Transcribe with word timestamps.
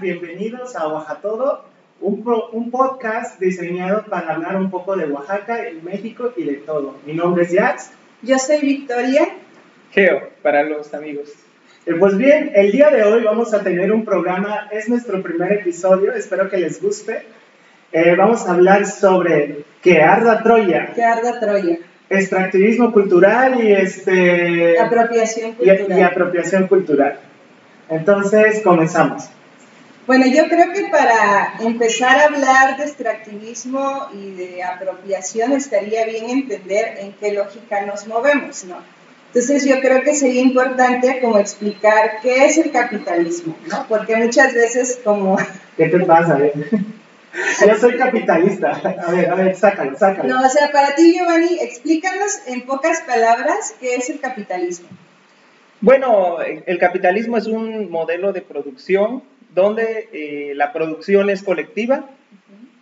Bienvenidos 0.00 0.74
a 0.76 0.88
Oaxaca 0.88 1.20
Todo, 1.20 1.62
un, 2.00 2.24
un, 2.52 2.70
podcast 2.70 3.38
diseñado 3.38 4.02
para 4.08 4.34
hablar 4.34 4.56
un 4.56 4.70
poco 4.70 4.96
de 4.96 5.04
Oaxaca, 5.04 5.58
México 5.82 6.32
y 6.38 6.44
de 6.44 6.54
todo. 6.54 6.96
Mi 7.04 7.12
nombre 7.12 7.44
es 7.44 7.54
Jax. 7.54 7.90
Yo 8.22 8.38
soy 8.38 8.60
Victoria. 8.62 9.28
Geo, 9.90 10.30
para 10.40 10.62
los 10.62 10.94
amigos. 10.94 11.34
Eh, 11.84 11.92
pues 12.00 12.16
bien, 12.16 12.50
el 12.54 12.72
día 12.72 12.88
de 12.88 13.02
hoy 13.02 13.22
vamos 13.24 13.52
a 13.52 13.62
tener 13.62 13.92
un 13.92 14.06
programa, 14.06 14.68
es 14.70 14.88
nuestro 14.88 15.22
primer 15.22 15.52
episodio, 15.52 16.14
espero 16.14 16.48
que 16.48 16.56
les 16.56 16.80
guste. 16.80 17.26
Eh, 17.92 18.14
vamos 18.16 18.46
a 18.46 18.54
hablar 18.54 18.86
sobre 18.86 19.64
que 19.82 20.00
arda 20.00 20.42
Troya. 20.42 20.94
Que 20.94 21.04
arda 21.04 21.38
Troya. 21.38 21.76
Extractivismo 22.08 22.90
cultural 22.90 23.62
y 23.62 23.70
este... 23.70 24.80
Apropiación 24.80 25.52
cultural. 25.52 25.98
y 25.98 26.00
apropiación 26.00 26.68
cultural. 26.68 27.18
Entonces, 27.90 28.62
comenzamos. 28.62 29.28
Bueno, 30.08 30.24
yo 30.26 30.48
creo 30.48 30.72
que 30.72 30.86
para 30.86 31.52
empezar 31.60 32.18
a 32.18 32.24
hablar 32.24 32.78
de 32.78 32.84
extractivismo 32.84 34.08
y 34.14 34.30
de 34.30 34.62
apropiación 34.62 35.52
estaría 35.52 36.06
bien 36.06 36.30
entender 36.30 36.96
en 37.00 37.12
qué 37.12 37.32
lógica 37.32 37.84
nos 37.84 38.06
movemos, 38.06 38.64
¿no? 38.64 38.78
Entonces 39.26 39.66
yo 39.66 39.82
creo 39.82 40.02
que 40.02 40.14
sería 40.14 40.40
importante 40.40 41.20
como 41.20 41.38
explicar 41.38 42.20
qué 42.22 42.46
es 42.46 42.56
el 42.56 42.70
capitalismo, 42.70 43.54
¿no? 43.66 43.84
Porque 43.86 44.16
muchas 44.16 44.54
veces 44.54 44.98
como... 45.04 45.36
¿Qué 45.76 45.88
te 45.88 46.00
pasa? 46.00 46.38
Eh? 46.40 46.54
Yo 47.66 47.76
soy 47.76 47.98
capitalista. 47.98 48.80
A 49.06 49.10
ver, 49.10 49.30
a 49.30 49.34
ver, 49.34 49.56
sácalo, 49.56 49.98
sácalo. 49.98 50.26
No, 50.26 50.40
o 50.40 50.48
sea, 50.48 50.72
para 50.72 50.94
ti, 50.94 51.18
Giovanni, 51.18 51.58
explícanos 51.60 52.40
en 52.46 52.62
pocas 52.62 53.02
palabras 53.02 53.74
qué 53.78 53.96
es 53.96 54.08
el 54.08 54.20
capitalismo. 54.20 54.88
Bueno, 55.82 56.38
el 56.40 56.78
capitalismo 56.78 57.36
es 57.36 57.46
un 57.46 57.90
modelo 57.90 58.32
de 58.32 58.40
producción 58.40 59.22
donde 59.54 60.08
eh, 60.12 60.52
la 60.54 60.72
producción 60.72 61.30
es 61.30 61.42
colectiva 61.42 62.06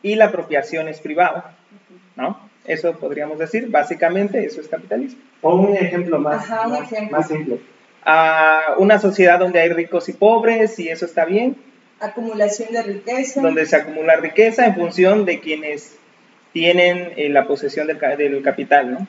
y 0.03 0.15
la 0.15 0.27
apropiación 0.27 0.89
es 0.89 1.01
privada, 1.01 1.57
¿no? 2.17 2.39
Eso 2.65 2.93
podríamos 2.99 3.39
decir, 3.39 3.69
básicamente 3.69 4.45
eso 4.45 4.61
es 4.61 4.69
capitalismo. 4.69 5.21
O 5.43 5.55
un 5.55 5.77
ejemplo 5.77 6.19
más, 6.19 6.51
Ajá, 6.51 6.67
un 6.67 6.73
más, 6.73 6.93
ejemplo. 6.93 7.19
más 7.19 7.29
simple. 7.29 7.61
A 8.05 8.75
una 8.79 8.99
sociedad 8.99 9.39
donde 9.39 9.61
hay 9.61 9.69
ricos 9.69 10.09
y 10.09 10.13
pobres 10.13 10.79
y 10.79 10.89
eso 10.89 11.05
está 11.05 11.25
bien. 11.25 11.57
Acumulación 12.01 12.73
de 12.73 12.83
riqueza. 12.83 13.41
Donde 13.41 13.67
se 13.67 13.77
acumula 13.77 14.17
riqueza 14.17 14.67
en 14.67 14.75
función 14.75 15.25
de 15.25 15.41
quienes 15.41 15.97
tienen 16.53 17.13
eh, 17.17 17.29
la 17.29 17.47
posesión 17.47 17.87
del, 17.87 17.99
del, 17.99 18.43
capital, 18.43 18.93
¿no? 18.93 19.09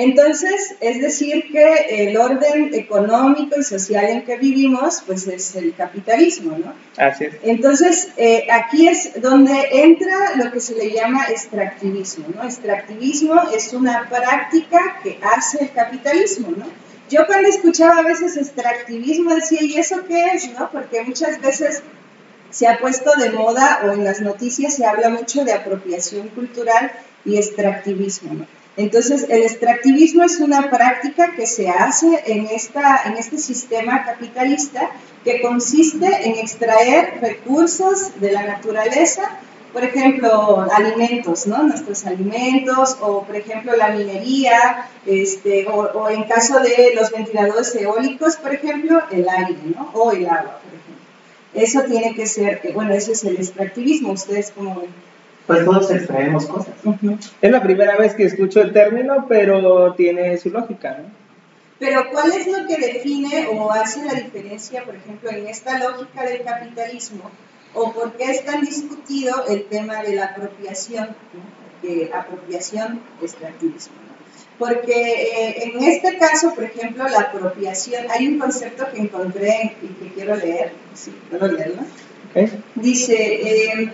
Entonces, 0.00 0.76
es 0.80 1.00
decir 1.00 1.50
que 1.50 2.06
el 2.06 2.16
orden 2.16 2.72
económico 2.72 3.58
y 3.58 3.64
social 3.64 4.04
en 4.04 4.24
que 4.24 4.36
vivimos, 4.36 5.02
pues 5.04 5.26
es 5.26 5.56
el 5.56 5.74
capitalismo, 5.74 6.56
¿no? 6.56 6.72
Así 6.96 7.24
es. 7.24 7.34
Entonces, 7.42 8.10
eh, 8.16 8.46
aquí 8.48 8.86
es 8.86 9.20
donde 9.20 9.56
entra 9.72 10.36
lo 10.36 10.52
que 10.52 10.60
se 10.60 10.76
le 10.76 10.92
llama 10.92 11.24
extractivismo, 11.28 12.26
¿no? 12.32 12.44
Extractivismo 12.44 13.42
es 13.52 13.72
una 13.72 14.08
práctica 14.08 15.00
que 15.02 15.18
hace 15.20 15.64
el 15.64 15.72
capitalismo, 15.72 16.52
¿no? 16.56 16.66
Yo 17.10 17.26
cuando 17.26 17.48
escuchaba 17.48 17.98
a 17.98 18.02
veces 18.02 18.36
extractivismo 18.36 19.34
decía, 19.34 19.64
¿y 19.64 19.78
eso 19.78 20.04
qué 20.06 20.26
es, 20.26 20.48
no? 20.52 20.70
Porque 20.70 21.02
muchas 21.02 21.40
veces 21.40 21.82
se 22.50 22.68
ha 22.68 22.78
puesto 22.78 23.10
de 23.16 23.30
moda 23.30 23.80
o 23.84 23.90
en 23.90 24.04
las 24.04 24.20
noticias 24.20 24.76
se 24.76 24.86
habla 24.86 25.08
mucho 25.08 25.44
de 25.44 25.54
apropiación 25.54 26.28
cultural 26.28 26.92
y 27.24 27.36
extractivismo, 27.36 28.34
¿no? 28.34 28.57
Entonces, 28.78 29.26
el 29.28 29.42
extractivismo 29.42 30.22
es 30.22 30.38
una 30.38 30.70
práctica 30.70 31.34
que 31.34 31.48
se 31.48 31.68
hace 31.68 32.22
en, 32.26 32.46
esta, 32.46 33.02
en 33.06 33.16
este 33.16 33.36
sistema 33.36 34.04
capitalista 34.04 34.92
que 35.24 35.40
consiste 35.42 36.06
en 36.06 36.38
extraer 36.38 37.18
recursos 37.20 38.20
de 38.20 38.30
la 38.30 38.44
naturaleza, 38.44 39.36
por 39.72 39.82
ejemplo, 39.82 40.64
alimentos, 40.72 41.48
¿no? 41.48 41.64
Nuestros 41.64 42.06
alimentos, 42.06 42.96
o 43.00 43.24
por 43.24 43.34
ejemplo 43.34 43.74
la 43.76 43.88
minería, 43.88 44.88
este, 45.04 45.66
o, 45.66 46.08
en 46.08 46.22
caso 46.24 46.60
de 46.60 46.92
los 46.94 47.10
ventiladores 47.10 47.74
eólicos, 47.74 48.36
por 48.36 48.54
ejemplo, 48.54 49.02
el 49.10 49.28
aire, 49.28 49.58
¿no? 49.76 49.90
O 49.92 50.12
el 50.12 50.24
agua, 50.24 50.60
por 50.62 50.72
ejemplo. 50.72 51.04
Eso 51.52 51.82
tiene 51.82 52.14
que 52.14 52.26
ser, 52.26 52.60
bueno, 52.74 52.94
eso 52.94 53.10
es 53.10 53.24
el 53.24 53.38
extractivismo, 53.38 54.12
ustedes 54.12 54.52
como 54.52 54.82
ven 54.82 55.07
pues 55.48 55.64
todos 55.64 55.90
extraemos 55.90 56.44
cosas. 56.44 56.74
Uh 56.84 56.92
-huh. 56.92 57.18
Es 57.40 57.50
la 57.50 57.62
primera 57.62 57.96
vez 57.96 58.14
que 58.14 58.24
escucho 58.24 58.60
el 58.60 58.72
término, 58.74 59.24
pero 59.26 59.94
tiene 59.94 60.36
su 60.36 60.50
lógica, 60.50 60.98
¿no? 60.98 61.08
Pero 61.78 62.10
¿cuál 62.12 62.32
es 62.32 62.46
lo 62.46 62.66
que 62.66 62.76
define 62.76 63.48
o 63.52 63.72
hace 63.72 64.04
la 64.04 64.12
diferencia, 64.12 64.84
por 64.84 64.96
ejemplo, 64.96 65.30
en 65.30 65.46
esta 65.46 65.78
lógica 65.78 66.24
del 66.24 66.42
capitalismo? 66.42 67.30
¿O 67.72 67.92
por 67.92 68.12
qué 68.18 68.24
es 68.24 68.44
tan 68.44 68.60
discutido 68.60 69.46
el 69.48 69.64
tema 69.64 70.02
de 70.02 70.16
la 70.16 70.26
apropiación? 70.26 71.06
¿no? 71.06 71.88
De 71.88 72.10
apropiación, 72.12 73.00
extractivismo. 73.22 73.94
Porque 74.58 74.92
eh, 74.92 75.72
en 75.72 75.82
este 75.82 76.18
caso, 76.18 76.54
por 76.54 76.64
ejemplo, 76.64 77.08
la 77.08 77.20
apropiación, 77.20 78.04
hay 78.10 78.26
un 78.26 78.38
concepto 78.38 78.86
que 78.92 79.00
encontré 79.00 79.76
y 79.80 79.86
que 79.86 80.12
quiero 80.12 80.36
leer, 80.36 80.72
¿sí? 80.94 81.14
¿puedo 81.30 81.46
leerlo? 81.48 81.82
Okay. 82.30 82.62
Dice... 82.74 83.14
Eh, 83.14 83.92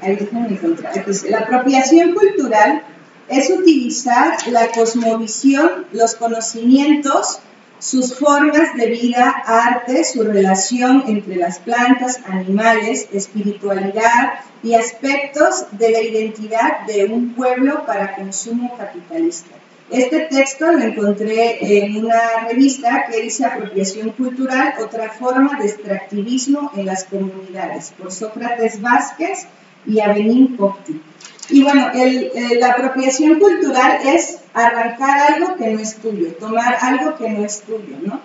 ahí 0.00 0.16
déjenme 0.16 0.48
encontrar. 0.48 1.04
Dice, 1.06 1.30
la 1.30 1.40
apropiación 1.40 2.14
cultural 2.14 2.82
es 3.28 3.50
utilizar 3.50 4.36
la 4.48 4.68
cosmovisión, 4.72 5.86
los 5.92 6.14
conocimientos, 6.16 7.38
sus 7.78 8.18
formas 8.18 8.74
de 8.76 8.86
vida, 8.88 9.42
arte, 9.46 10.04
su 10.04 10.22
relación 10.22 11.04
entre 11.06 11.36
las 11.36 11.60
plantas, 11.60 12.20
animales, 12.26 13.08
espiritualidad 13.12 14.34
y 14.62 14.74
aspectos 14.74 15.66
de 15.72 15.90
la 15.90 16.02
identidad 16.02 16.86
de 16.86 17.06
un 17.06 17.34
pueblo 17.34 17.86
para 17.86 18.16
consumo 18.16 18.76
capitalista. 18.76 19.54
Este 19.90 20.20
texto 20.30 20.70
lo 20.70 20.82
encontré 20.82 21.84
en 21.84 22.04
una 22.04 22.46
revista 22.48 23.06
que 23.10 23.22
dice 23.22 23.44
Apropiación 23.44 24.10
Cultural, 24.10 24.74
otra 24.80 25.10
forma 25.10 25.58
de 25.58 25.66
extractivismo 25.66 26.70
en 26.76 26.86
las 26.86 27.04
comunidades, 27.04 27.92
por 27.98 28.12
Sócrates 28.12 28.80
Vázquez 28.80 29.46
y 29.86 30.00
Avenín 30.00 30.56
Copti. 30.56 31.00
Y 31.50 31.62
bueno, 31.62 31.90
el, 31.92 32.30
el, 32.34 32.60
la 32.60 32.72
apropiación 32.72 33.38
cultural 33.38 33.98
es 34.04 34.38
arrancar 34.54 35.32
algo 35.32 35.56
que 35.56 35.68
no 35.68 35.80
es 35.80 35.96
tuyo, 35.96 36.32
tomar 36.38 36.76
algo 36.80 37.16
que 37.16 37.28
no 37.28 37.44
es 37.44 37.62
tuyo, 37.62 37.96
¿no? 38.02 38.20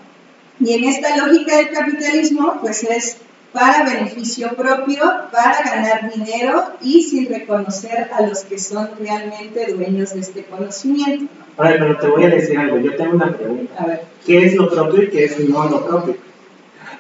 Y 0.60 0.74
en 0.74 0.84
esta 0.86 1.18
lógica 1.18 1.58
del 1.58 1.72
capitalismo, 1.72 2.58
pues 2.62 2.84
es 2.84 3.18
para 3.52 3.84
beneficio 3.84 4.50
propio, 4.56 5.02
para 5.32 5.64
ganar 5.64 6.14
dinero 6.14 6.64
y 6.82 7.02
sin 7.04 7.28
reconocer 7.28 8.10
a 8.14 8.22
los 8.28 8.42
que 8.42 8.60
son 8.60 8.90
realmente 9.00 9.74
dueños 9.74 10.14
de 10.14 10.20
este 10.20 10.44
conocimiento. 10.44 11.26
A 11.58 11.70
ver, 11.70 11.80
pero 11.80 11.98
te 11.98 12.08
voy 12.08 12.24
a 12.26 12.30
decir 12.30 12.60
algo, 12.60 12.78
yo 12.80 12.96
tengo 12.96 13.16
una 13.16 13.34
pregunta. 13.34 13.74
A 13.82 13.88
ver. 13.88 14.02
¿Qué 14.26 14.46
es 14.46 14.56
lo 14.56 14.70
propio 14.70 15.04
y 15.04 15.10
qué 15.10 15.26
es 15.26 15.40
no 15.40 15.70
lo 15.70 15.86
propio? 15.86 16.18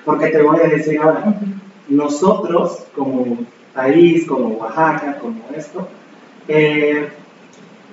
Porque 0.05 0.27
te 0.27 0.41
voy 0.41 0.59
a 0.61 0.67
decir 0.69 0.99
ahora, 0.99 1.23
uh 1.25 1.29
-huh. 1.29 1.61
nosotros 1.89 2.85
como 2.95 3.45
país, 3.75 4.25
como 4.25 4.55
Oaxaca, 4.55 5.19
como 5.19 5.43
esto, 5.55 5.87
eh, 6.47 7.09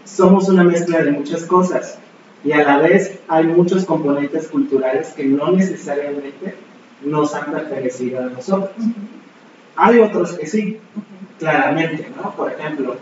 somos 0.04 0.48
una 0.48 0.64
mezcla 0.64 1.02
de 1.02 1.10
muchas 1.10 1.44
cosas 1.44 1.98
y 2.44 2.52
a 2.52 2.64
la 2.64 2.78
vez 2.78 3.18
hay 3.28 3.46
muchos 3.46 3.84
componentes 3.84 4.48
culturales 4.48 5.08
que 5.08 5.24
no 5.24 5.52
necesariamente 5.52 6.54
nos 7.04 7.34
han 7.34 7.52
pertenecido 7.52 8.20
a 8.20 8.26
nosotros. 8.26 8.72
Hay 9.76 9.98
otros 9.98 10.34
que 10.34 10.46
sí, 10.46 10.78
claramente, 11.38 12.06
¿no? 12.16 12.34
Por 12.36 12.52
ejemplo, 12.52 12.96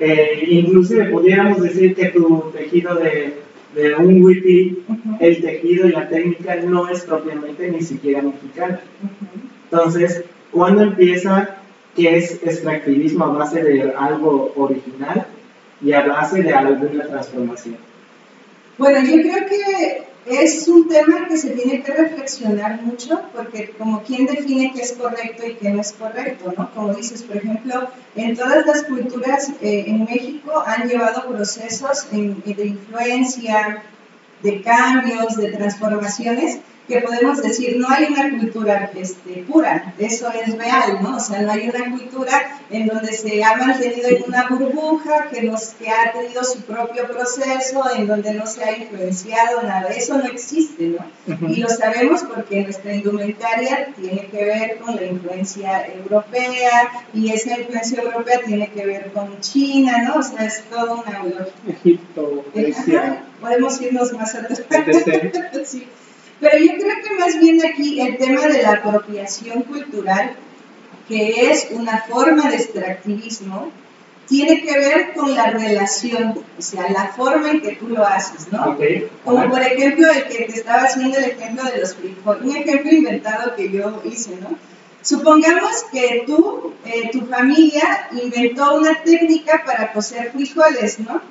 eh, 0.00 0.46
inclusive 0.48 1.06
pudiéramos 1.06 1.62
decir 1.62 1.94
que 1.94 2.06
tu 2.06 2.50
tejido 2.52 2.94
de, 2.94 3.40
de 3.74 3.94
un 3.96 4.22
wiki, 4.22 4.84
uh 4.88 4.92
-huh. 4.92 5.16
el 5.20 5.42
tejido 5.42 5.88
y 5.88 5.92
la 5.92 6.08
técnica 6.08 6.56
no 6.56 6.88
es 6.88 7.02
propiamente 7.02 7.70
ni 7.70 7.82
siquiera 7.82 8.22
mexicana. 8.22 8.80
Uh 9.02 9.06
-huh. 9.06 9.50
Entonces, 9.70 10.24
¿cuándo 10.50 10.82
empieza 10.82 11.61
que 11.94 12.16
es 12.16 12.32
extractivismo 12.42 13.24
a 13.24 13.28
base 13.28 13.62
de 13.62 13.92
algo 13.96 14.52
original 14.56 15.26
y 15.80 15.92
a 15.92 16.06
base 16.06 16.42
de 16.42 16.52
alguna 16.52 17.06
transformación? 17.06 17.76
Bueno, 18.78 19.00
yo 19.00 19.20
creo 19.22 19.46
que 19.46 20.06
es 20.26 20.68
un 20.68 20.88
tema 20.88 21.26
que 21.28 21.36
se 21.36 21.50
tiene 21.50 21.82
que 21.82 21.92
reflexionar 21.92 22.80
mucho, 22.82 23.20
porque 23.34 23.74
como 23.76 24.02
quién 24.02 24.26
define 24.26 24.72
qué 24.72 24.82
es 24.82 24.92
correcto 24.92 25.46
y 25.46 25.54
qué 25.54 25.70
no 25.70 25.80
es 25.80 25.92
correcto, 25.92 26.54
¿no? 26.56 26.70
Como 26.72 26.94
dices, 26.94 27.22
por 27.22 27.36
ejemplo, 27.36 27.88
en 28.14 28.36
todas 28.36 28.64
las 28.64 28.84
culturas 28.84 29.50
eh, 29.60 29.84
en 29.88 30.04
México 30.04 30.62
han 30.64 30.88
llevado 30.88 31.26
procesos 31.28 32.06
en, 32.12 32.40
de 32.44 32.66
influencia, 32.66 33.82
de 34.42 34.62
cambios, 34.62 35.36
de 35.36 35.52
transformaciones, 35.52 36.60
que 36.88 37.00
podemos 37.00 37.42
decir, 37.42 37.76
no 37.78 37.88
hay 37.88 38.06
una 38.06 38.30
cultura 38.30 38.90
este, 38.94 39.44
pura, 39.48 39.94
eso 39.98 40.30
es 40.32 40.56
real, 40.58 40.98
¿no? 41.02 41.16
O 41.16 41.20
sea, 41.20 41.42
no 41.42 41.52
hay 41.52 41.68
una 41.68 41.90
cultura 41.90 42.60
en 42.70 42.86
donde 42.86 43.12
se 43.12 43.42
ha 43.44 43.56
mantenido 43.56 44.08
en 44.08 44.24
una 44.26 44.48
burbuja, 44.48 45.28
que, 45.30 45.42
nos, 45.42 45.68
que 45.70 45.88
ha 45.90 46.12
tenido 46.12 46.42
su 46.44 46.60
propio 46.62 47.06
proceso, 47.06 47.82
en 47.96 48.06
donde 48.06 48.34
no 48.34 48.46
se 48.46 48.64
ha 48.64 48.76
influenciado 48.76 49.62
nada, 49.62 49.88
eso 49.90 50.18
no 50.18 50.24
existe, 50.24 50.88
¿no? 50.88 51.48
Y 51.48 51.56
lo 51.56 51.68
sabemos 51.68 52.24
porque 52.24 52.62
nuestra 52.62 52.94
indumentaria 52.94 53.88
tiene 53.94 54.26
que 54.26 54.44
ver 54.44 54.78
con 54.78 54.96
la 54.96 55.04
influencia 55.04 55.86
europea, 55.86 56.90
y 57.14 57.30
esa 57.32 57.58
influencia 57.58 58.02
europea 58.02 58.40
tiene 58.44 58.70
que 58.70 58.86
ver 58.86 59.12
con 59.12 59.40
China, 59.40 60.02
¿no? 60.02 60.16
O 60.16 60.22
sea, 60.22 60.44
es 60.46 60.64
todo 60.64 61.02
una 61.02 61.22
Egipto, 61.66 62.44
Grecia. 62.54 63.24
Podemos 63.40 63.80
irnos 63.80 64.12
más 64.12 64.34
atrás. 64.34 64.62
sí. 65.64 65.86
Pero 66.42 66.58
yo 66.58 66.72
creo 66.72 66.96
que 67.04 67.14
más 67.20 67.38
bien 67.38 67.64
aquí 67.64 68.00
el 68.00 68.18
tema 68.18 68.48
de 68.48 68.64
la 68.64 68.72
apropiación 68.72 69.62
cultural, 69.62 70.34
que 71.06 71.52
es 71.52 71.68
una 71.70 72.02
forma 72.02 72.50
de 72.50 72.56
extractivismo, 72.56 73.70
tiene 74.26 74.60
que 74.62 74.76
ver 74.76 75.12
con 75.14 75.36
la 75.36 75.50
relación, 75.50 76.44
o 76.58 76.60
sea, 76.60 76.90
la 76.90 77.12
forma 77.12 77.52
en 77.52 77.60
que 77.60 77.76
tú 77.76 77.90
lo 77.90 78.04
haces, 78.04 78.50
¿no? 78.50 78.76
Como 79.24 79.50
por 79.50 79.62
ejemplo 79.62 80.10
el 80.10 80.24
que 80.24 80.46
te 80.46 80.58
estaba 80.58 80.82
haciendo 80.82 81.18
el 81.18 81.26
ejemplo 81.26 81.62
de 81.62 81.78
los 81.78 81.94
frijoles, 81.94 82.42
un 82.42 82.56
ejemplo 82.56 82.90
inventado 82.90 83.54
que 83.54 83.70
yo 83.70 84.02
hice, 84.04 84.36
¿no? 84.40 84.58
Supongamos 85.00 85.84
que 85.92 86.24
tú, 86.26 86.74
eh, 86.84 87.10
tu 87.12 87.24
familia 87.26 88.08
inventó 88.20 88.74
una 88.74 89.00
técnica 89.04 89.62
para 89.64 89.92
cocer 89.92 90.32
frijoles, 90.32 90.98
¿no? 90.98 91.22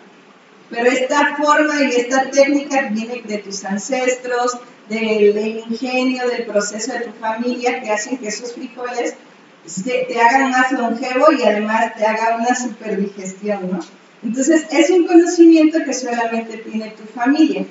Pero 0.69 0.89
esta 0.89 1.35
forma 1.35 1.83
y 1.83 1.97
esta 1.97 2.31
técnica 2.31 2.87
viene 2.91 3.21
de 3.25 3.39
tus 3.39 3.65
ancestros, 3.65 4.57
del, 4.99 5.63
ingenio, 5.69 6.27
del 6.27 6.45
proceso 6.45 6.93
de 6.93 7.01
tu 7.01 7.11
familia 7.13 7.81
que 7.81 7.91
hacen 7.91 8.17
que 8.17 8.27
esos 8.27 8.53
frijoles 8.53 9.15
te, 9.83 10.19
hagan 10.19 10.51
más 10.51 10.71
longevo 10.71 11.31
y 11.31 11.43
además 11.43 11.95
te 11.95 12.05
haga 12.05 12.37
una 12.37 12.53
superdigestión, 12.55 13.71
¿no? 13.71 13.79
Entonces 14.23 14.67
es 14.69 14.89
un 14.89 15.07
conocimiento 15.07 15.79
que 15.83 15.93
solamente 15.93 16.57
tiene 16.57 16.91
tu 16.91 17.03
familia. 17.03 17.65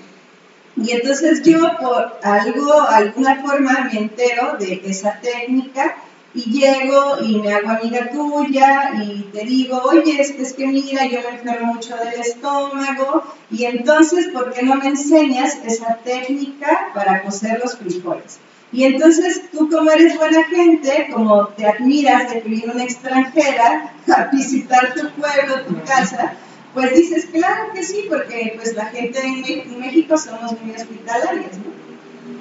Y 0.77 0.93
entonces 0.93 1.43
yo 1.43 1.59
por 1.79 2.19
algo, 2.23 2.81
alguna 2.89 3.43
forma 3.43 3.89
me 3.93 3.99
entero 4.01 4.57
de 4.59 4.81
esa 4.85 5.21
técnica 5.21 5.97
y 6.35 6.43
llego 6.51 7.19
y 7.23 7.41
me 7.41 7.53
hago 7.53 7.71
amiga 7.71 8.11
tuya 8.11 8.93
y 9.03 9.23
te 9.33 9.45
digo, 9.45 9.83
oye, 9.83 10.21
es 10.21 10.53
que, 10.53 10.67
mira, 10.67 11.07
yo 11.07 11.21
me 11.23 11.37
enfermo 11.37 11.75
mucho 11.75 11.97
del 11.97 12.21
estómago 12.21 13.25
y 13.51 13.65
entonces, 13.65 14.29
¿por 14.29 14.53
qué 14.53 14.63
no 14.63 14.77
me 14.77 14.89
enseñas 14.89 15.59
esa 15.65 15.97
técnica 16.05 16.91
para 16.95 17.23
cocer 17.23 17.61
los 17.63 17.77
frijoles? 17.77 18.39
Y 18.73 18.85
entonces 18.85 19.51
tú 19.51 19.69
como 19.69 19.91
eres 19.91 20.17
buena 20.17 20.45
gente, 20.45 21.09
como 21.13 21.49
te 21.49 21.67
admiras 21.67 22.33
de 22.33 22.43
que 22.43 22.71
una 22.73 22.85
extranjera 22.85 23.93
a 24.07 24.25
visitar 24.27 24.95
tu 24.95 25.11
pueblo, 25.11 25.65
tu 25.67 25.83
casa, 25.83 26.35
pues 26.73 26.95
dices, 26.95 27.27
claro 27.33 27.73
que 27.75 27.83
sí, 27.83 28.07
porque 28.09 28.53
pues 28.55 28.77
la 28.77 28.87
gente 28.87 29.19
en 29.25 29.81
México 29.81 30.17
somos 30.17 30.53
muy 30.63 30.77
hospitalarias, 30.77 31.59
¿no? 31.59 31.80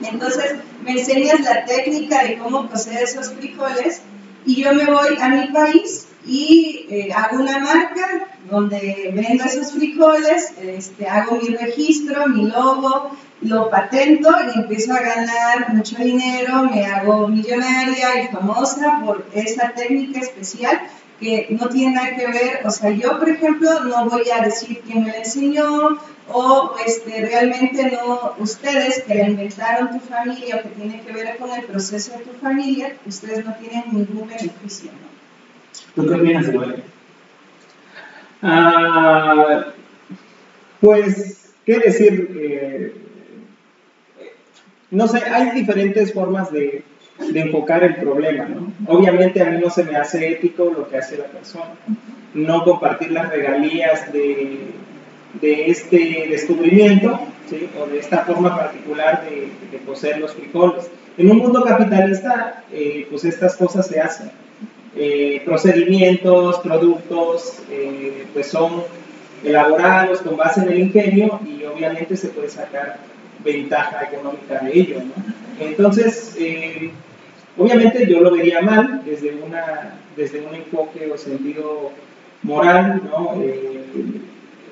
Entonces 0.03 0.55
me 0.83 0.91
enseñas 0.91 1.41
la 1.41 1.65
técnica 1.65 2.23
de 2.23 2.37
cómo 2.37 2.69
cocer 2.69 3.03
esos 3.03 3.33
frijoles 3.33 4.01
y 4.45 4.63
yo 4.63 4.73
me 4.73 4.85
voy 4.85 5.17
a 5.19 5.29
mi 5.29 5.47
país 5.47 6.07
y 6.25 6.85
eh, 6.89 7.09
hago 7.13 7.41
una 7.41 7.59
marca 7.59 8.27
donde 8.49 9.11
vendo 9.13 9.43
esos 9.43 9.73
frijoles, 9.73 10.53
este, 10.61 11.07
hago 11.07 11.39
mi 11.41 11.55
registro, 11.55 12.27
mi 12.27 12.45
logo, 12.45 13.11
lo 13.41 13.69
patento 13.69 14.29
y 14.53 14.59
empiezo 14.59 14.93
a 14.93 14.99
ganar 14.99 15.73
mucho 15.73 15.97
dinero, 15.97 16.63
me 16.63 16.85
hago 16.85 17.27
millonaria 17.27 18.23
y 18.23 18.27
famosa 18.27 19.01
por 19.05 19.25
esa 19.33 19.71
técnica 19.71 20.19
especial 20.19 20.79
que 21.19 21.47
no 21.49 21.67
tiene 21.69 21.95
nada 21.95 22.15
que 22.15 22.27
ver, 22.27 22.61
o 22.65 22.71
sea, 22.71 22.91
yo 22.91 23.19
por 23.19 23.29
ejemplo 23.29 23.83
no 23.83 24.09
voy 24.09 24.29
a 24.29 24.43
decir 24.43 24.81
quién 24.85 25.03
me 25.03 25.11
la 25.11 25.17
enseñó 25.17 25.99
o 26.31 26.75
este, 26.85 27.25
realmente 27.25 27.91
no, 27.91 28.35
ustedes 28.37 29.03
que 29.03 29.15
la 29.15 29.29
inventaron 29.29 29.99
tu 29.99 30.05
familia 30.05 30.57
o 30.57 30.61
que 30.61 30.69
tiene 30.69 31.01
que 31.01 31.11
ver 31.11 31.37
con 31.37 31.51
el 31.51 31.65
proceso 31.65 32.17
de 32.17 32.25
tu 32.25 32.31
familia, 32.39 32.95
ustedes 33.05 33.45
no 33.45 33.55
tienen 33.55 33.83
ningún 33.91 34.27
beneficio, 34.27 34.91
¿no? 34.91 35.09
¿Tú 35.95 36.07
qué 36.07 36.15
opinas, 36.15 36.45
ah, 38.41 39.65
pues, 40.79 41.53
¿qué 41.65 41.79
decir? 41.79 42.29
Eh, 42.39 42.95
no 44.91 45.07
sé, 45.07 45.17
hay 45.19 45.51
diferentes 45.51 46.13
formas 46.13 46.51
de 46.51 46.83
de 47.19 47.39
enfocar 47.39 47.83
el 47.83 47.95
problema. 47.95 48.45
¿no? 48.45 48.71
Obviamente 48.87 49.41
a 49.41 49.45
mí 49.45 49.59
no 49.61 49.69
se 49.69 49.83
me 49.83 49.95
hace 49.95 50.31
ético 50.31 50.65
lo 50.65 50.87
que 50.87 50.97
hace 50.97 51.17
la 51.17 51.25
persona. 51.25 51.71
No 52.33 52.63
compartir 52.63 53.11
las 53.11 53.29
regalías 53.29 54.11
de, 54.13 54.71
de 55.41 55.69
este 55.69 56.27
descubrimiento 56.29 57.19
¿sí? 57.49 57.69
o 57.79 57.87
de 57.87 57.99
esta 57.99 58.19
forma 58.19 58.55
particular 58.55 59.23
de, 59.25 59.49
de 59.71 60.19
los 60.19 60.33
frijoles. 60.33 60.89
En 61.17 61.31
un 61.31 61.37
mundo 61.37 61.63
capitalista, 61.63 62.63
eh, 62.71 63.05
pues 63.09 63.25
estas 63.25 63.55
cosas 63.55 63.87
se 63.87 63.99
hacen. 63.99 64.31
Eh, 64.95 65.41
procedimientos, 65.45 66.59
productos, 66.59 67.59
eh, 67.69 68.25
pues 68.33 68.47
son 68.47 68.83
elaborados 69.43 70.21
con 70.21 70.35
base 70.35 70.61
en 70.61 70.69
el 70.69 70.79
ingenio 70.79 71.39
y 71.45 71.63
obviamente 71.63 72.17
se 72.17 72.29
puede 72.29 72.49
sacar 72.49 72.97
ventaja 73.43 74.09
económica 74.11 74.59
de 74.59 74.79
ello. 74.79 74.97
¿no? 74.99 75.13
Entonces, 75.59 76.35
Obviamente 77.57 78.07
yo 78.07 78.21
lo 78.21 78.31
vería 78.31 78.61
mal 78.61 79.01
desde, 79.05 79.35
una, 79.35 79.99
desde 80.15 80.41
un 80.41 80.55
enfoque 80.55 81.09
o 81.11 81.17
sentido 81.17 81.91
moral, 82.43 83.01
¿no? 83.03 83.41
Eh, 83.41 83.83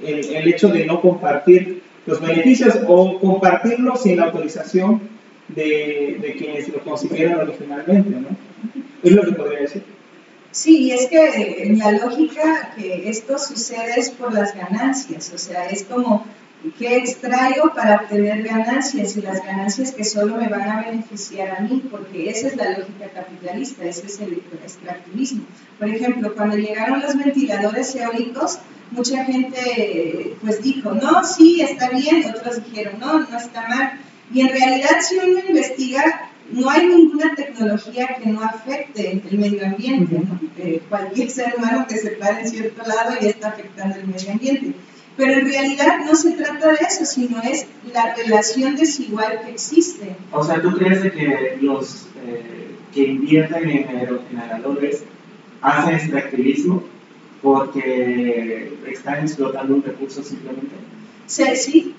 el, 0.05 0.47
hecho 0.47 0.69
de 0.69 0.85
no 0.85 1.01
compartir 1.01 1.81
los 2.05 2.21
beneficios 2.21 2.79
o 2.87 3.19
compartirlo 3.19 3.97
sin 3.97 4.17
la 4.17 4.25
autorización 4.25 5.01
de, 5.49 6.17
de 6.21 6.35
quienes 6.37 6.69
lo 6.69 6.79
consiguieron 6.81 7.41
originalmente, 7.41 8.09
¿no? 8.09 8.27
Es 9.03 9.11
lo 9.11 9.23
que 9.23 9.31
podría 9.33 9.61
decir. 9.61 9.83
Sí, 10.51 10.91
es 10.91 11.07
que 11.07 11.75
la 11.77 11.91
lógica 11.91 12.73
que 12.75 13.09
esto 13.09 13.37
sucede 13.37 13.93
es 13.97 14.09
por 14.09 14.33
las 14.33 14.55
ganancias, 14.55 15.31
o 15.33 15.37
sea, 15.37 15.67
es 15.67 15.83
como 15.83 16.25
¿Qué 16.77 16.97
extraigo 16.97 17.73
para 17.75 17.97
obtener 17.97 18.43
ganancias? 18.43 19.15
Y 19.15 19.21
las 19.21 19.43
ganancias 19.43 19.91
que 19.91 20.03
solo 20.03 20.37
me 20.37 20.47
van 20.47 20.69
a 20.69 20.81
beneficiar 20.81 21.55
a 21.57 21.61
mí, 21.61 21.83
porque 21.89 22.29
esa 22.29 22.47
es 22.47 22.55
la 22.55 22.77
lógica 22.77 23.09
capitalista, 23.13 23.85
ese 23.85 24.07
es 24.07 24.19
el 24.19 24.41
extractivismo. 24.63 25.43
Por 25.77 25.89
ejemplo, 25.89 26.33
cuando 26.35 26.57
llegaron 26.57 27.01
los 27.01 27.15
ventiladores 27.15 27.95
eólicos, 27.95 28.59
mucha 28.91 29.23
gente 29.25 30.35
pues 30.41 30.61
dijo, 30.63 30.93
no, 30.93 31.23
sí, 31.23 31.61
está 31.61 31.89
bien, 31.89 32.25
otros 32.25 32.63
dijeron, 32.65 32.99
no, 32.99 33.19
no 33.19 33.37
está 33.37 33.67
mal. 33.67 33.99
Y 34.33 34.41
en 34.41 34.49
realidad, 34.49 34.99
si 35.01 35.17
uno 35.17 35.39
investiga, 35.47 36.31
no 36.51 36.69
hay 36.69 36.87
ninguna 36.87 37.35
tecnología 37.35 38.17
que 38.21 38.29
no 38.29 38.41
afecte 38.41 39.21
el 39.29 39.37
medio 39.37 39.65
ambiente. 39.65 40.21
Eh, 40.57 40.81
cualquier 40.89 41.29
ser 41.29 41.55
humano 41.57 41.85
que 41.87 41.97
se 41.97 42.11
pare 42.11 42.41
en 42.41 42.49
cierto 42.49 42.83
lado 42.87 43.15
ya 43.19 43.29
está 43.29 43.49
afectando 43.49 43.95
el 43.95 44.07
medio 44.07 44.31
ambiente. 44.31 44.73
Pero 45.17 45.33
en 45.33 45.45
realidad 45.47 45.99
no 46.05 46.15
se 46.15 46.31
trata 46.33 46.67
de 46.69 46.77
eso, 46.87 47.05
sino 47.05 47.41
es 47.41 47.65
la 47.91 48.13
relación 48.13 48.75
desigual 48.75 49.41
que 49.43 49.51
existe. 49.51 50.15
O 50.31 50.43
sea, 50.43 50.61
¿tú 50.61 50.71
crees 50.77 51.01
que 51.11 51.57
los 51.59 52.07
eh, 52.23 52.75
que 52.93 53.03
invierten 53.03 53.69
en 53.69 53.97
aerogeneradores 53.97 55.03
hacen 55.61 55.95
extractivismo 55.95 56.83
porque 57.41 58.73
están 58.87 59.23
explotando 59.23 59.75
un 59.75 59.83
recurso 59.83 60.23
simplemente? 60.23 60.75
Sí, 61.25 61.43
sí, 61.55 61.95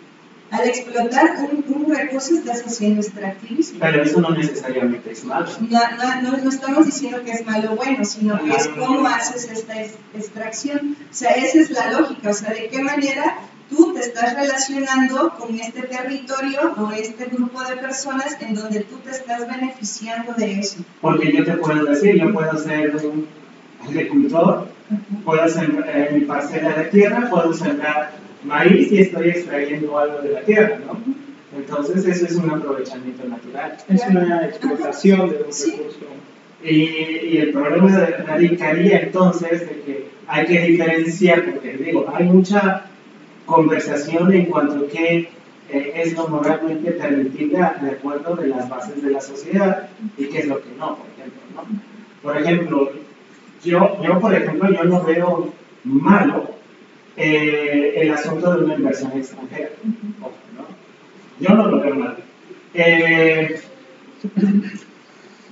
al 0.50 0.66
explotar 0.66 1.36
un, 1.66 1.94
recurso 1.94 2.34
estás 2.34 2.62
haciendo 2.64 3.00
extractivismo. 3.00 3.78
Pero 3.80 4.02
eso 4.02 4.20
no 4.20 4.30
necesariamente 4.30 5.12
es 5.12 5.24
malo. 5.24 5.48
No, 5.68 5.80
no, 6.22 6.36
no, 6.36 6.48
estamos 6.48 6.86
diciendo 6.86 7.22
que 7.24 7.32
es 7.32 7.46
malo 7.46 7.72
o 7.72 7.76
bueno, 7.76 8.04
sino 8.04 8.42
que 8.42 8.50
es 8.50 8.68
cómo 8.68 9.06
haces 9.06 9.50
esta 9.50 9.80
extracción. 10.14 10.96
O 11.10 11.14
sea, 11.14 11.30
esa 11.30 11.58
es 11.58 11.70
la 11.70 11.92
lógica. 11.92 12.30
O 12.30 12.34
sea, 12.34 12.50
de 12.50 12.68
qué 12.68 12.82
manera 12.82 13.38
tú 13.68 13.92
te 13.94 14.00
estás 14.00 14.34
relacionando 14.34 15.34
con 15.38 15.54
este 15.54 15.82
territorio 15.82 16.74
o 16.76 16.90
este 16.92 17.26
grupo 17.26 17.62
de 17.64 17.76
personas 17.76 18.36
en 18.40 18.54
donde 18.54 18.80
tú 18.80 18.96
te 18.98 19.10
estás 19.10 19.46
beneficiando 19.46 20.32
de 20.34 20.60
eso. 20.60 20.78
Porque 21.00 21.32
yo 21.32 21.44
te 21.44 21.52
puedo 21.52 21.84
decir, 21.84 22.18
yo 22.18 22.32
puedo 22.32 22.56
ser 22.56 22.96
un 22.96 23.26
agricultor, 23.86 24.68
puedo 25.24 25.48
sembrar 25.48 25.96
en 25.96 26.14
mi 26.14 26.20
parcela 26.22 26.70
de 26.70 26.84
tierra, 26.84 27.28
puedo 27.28 27.52
sembrar 27.52 28.12
maíz 28.44 28.92
y 28.92 29.00
estoy 29.00 29.30
extrayendo 29.30 29.98
algo 29.98 30.20
de 30.22 30.30
la 30.30 30.40
tierra, 30.42 30.78
¿no? 30.86 30.98
Entonces 31.56 32.04
eso 32.04 32.26
es 32.26 32.34
un 32.36 32.50
aprovechamiento 32.50 33.26
natural. 33.26 33.76
Es 33.88 34.02
una 34.08 34.44
explotación 34.46 35.30
de 35.30 35.36
un 35.36 35.44
recurso. 35.44 36.06
Y, 36.62 37.38
el 37.38 37.52
problema 37.52 37.88
radicaría 38.26 39.00
entonces 39.00 39.60
de 39.60 39.80
que 39.82 40.08
hay 40.26 40.46
que 40.46 40.60
diferenciar, 40.60 41.44
porque 41.44 41.76
digo, 41.76 42.12
hay 42.12 42.24
mucha 42.24 42.84
conversación 43.46 44.32
en 44.32 44.46
cuanto 44.46 44.84
a 44.84 44.88
qué 44.88 45.28
eh, 45.70 45.92
es 45.94 46.14
lo 46.14 46.28
moralmente 46.28 46.92
permitible 46.92 47.58
de 47.80 47.90
acuerdo 47.90 48.34
de 48.36 48.48
las 48.48 48.68
bases 48.68 49.02
de 49.02 49.10
la 49.10 49.20
sociedad 49.20 49.88
y 50.16 50.26
qué 50.26 50.40
es 50.40 50.46
lo 50.48 50.60
que 50.60 50.70
no, 50.78 50.96
por 50.96 51.06
ejemplo, 51.16 51.40
¿no? 51.54 51.62
Por 52.22 52.36
ejemplo, 52.36 52.92
yo, 53.64 54.02
yo 54.02 54.20
por 54.20 54.34
ejemplo, 54.34 54.70
yo 54.70 54.84
no 54.84 55.02
veo 55.04 55.52
malo 55.84 56.47
eh, 57.18 57.94
el 57.96 58.12
asunto 58.12 58.54
de 58.54 58.64
una 58.64 58.74
inversión 58.74 59.10
extranjera, 59.16 59.70
¿no? 59.82 60.30
Yo 61.40 61.54
no 61.54 61.66
lo 61.66 61.80
veo 61.80 61.94
malo. 61.96 62.16
Eh, 62.74 63.60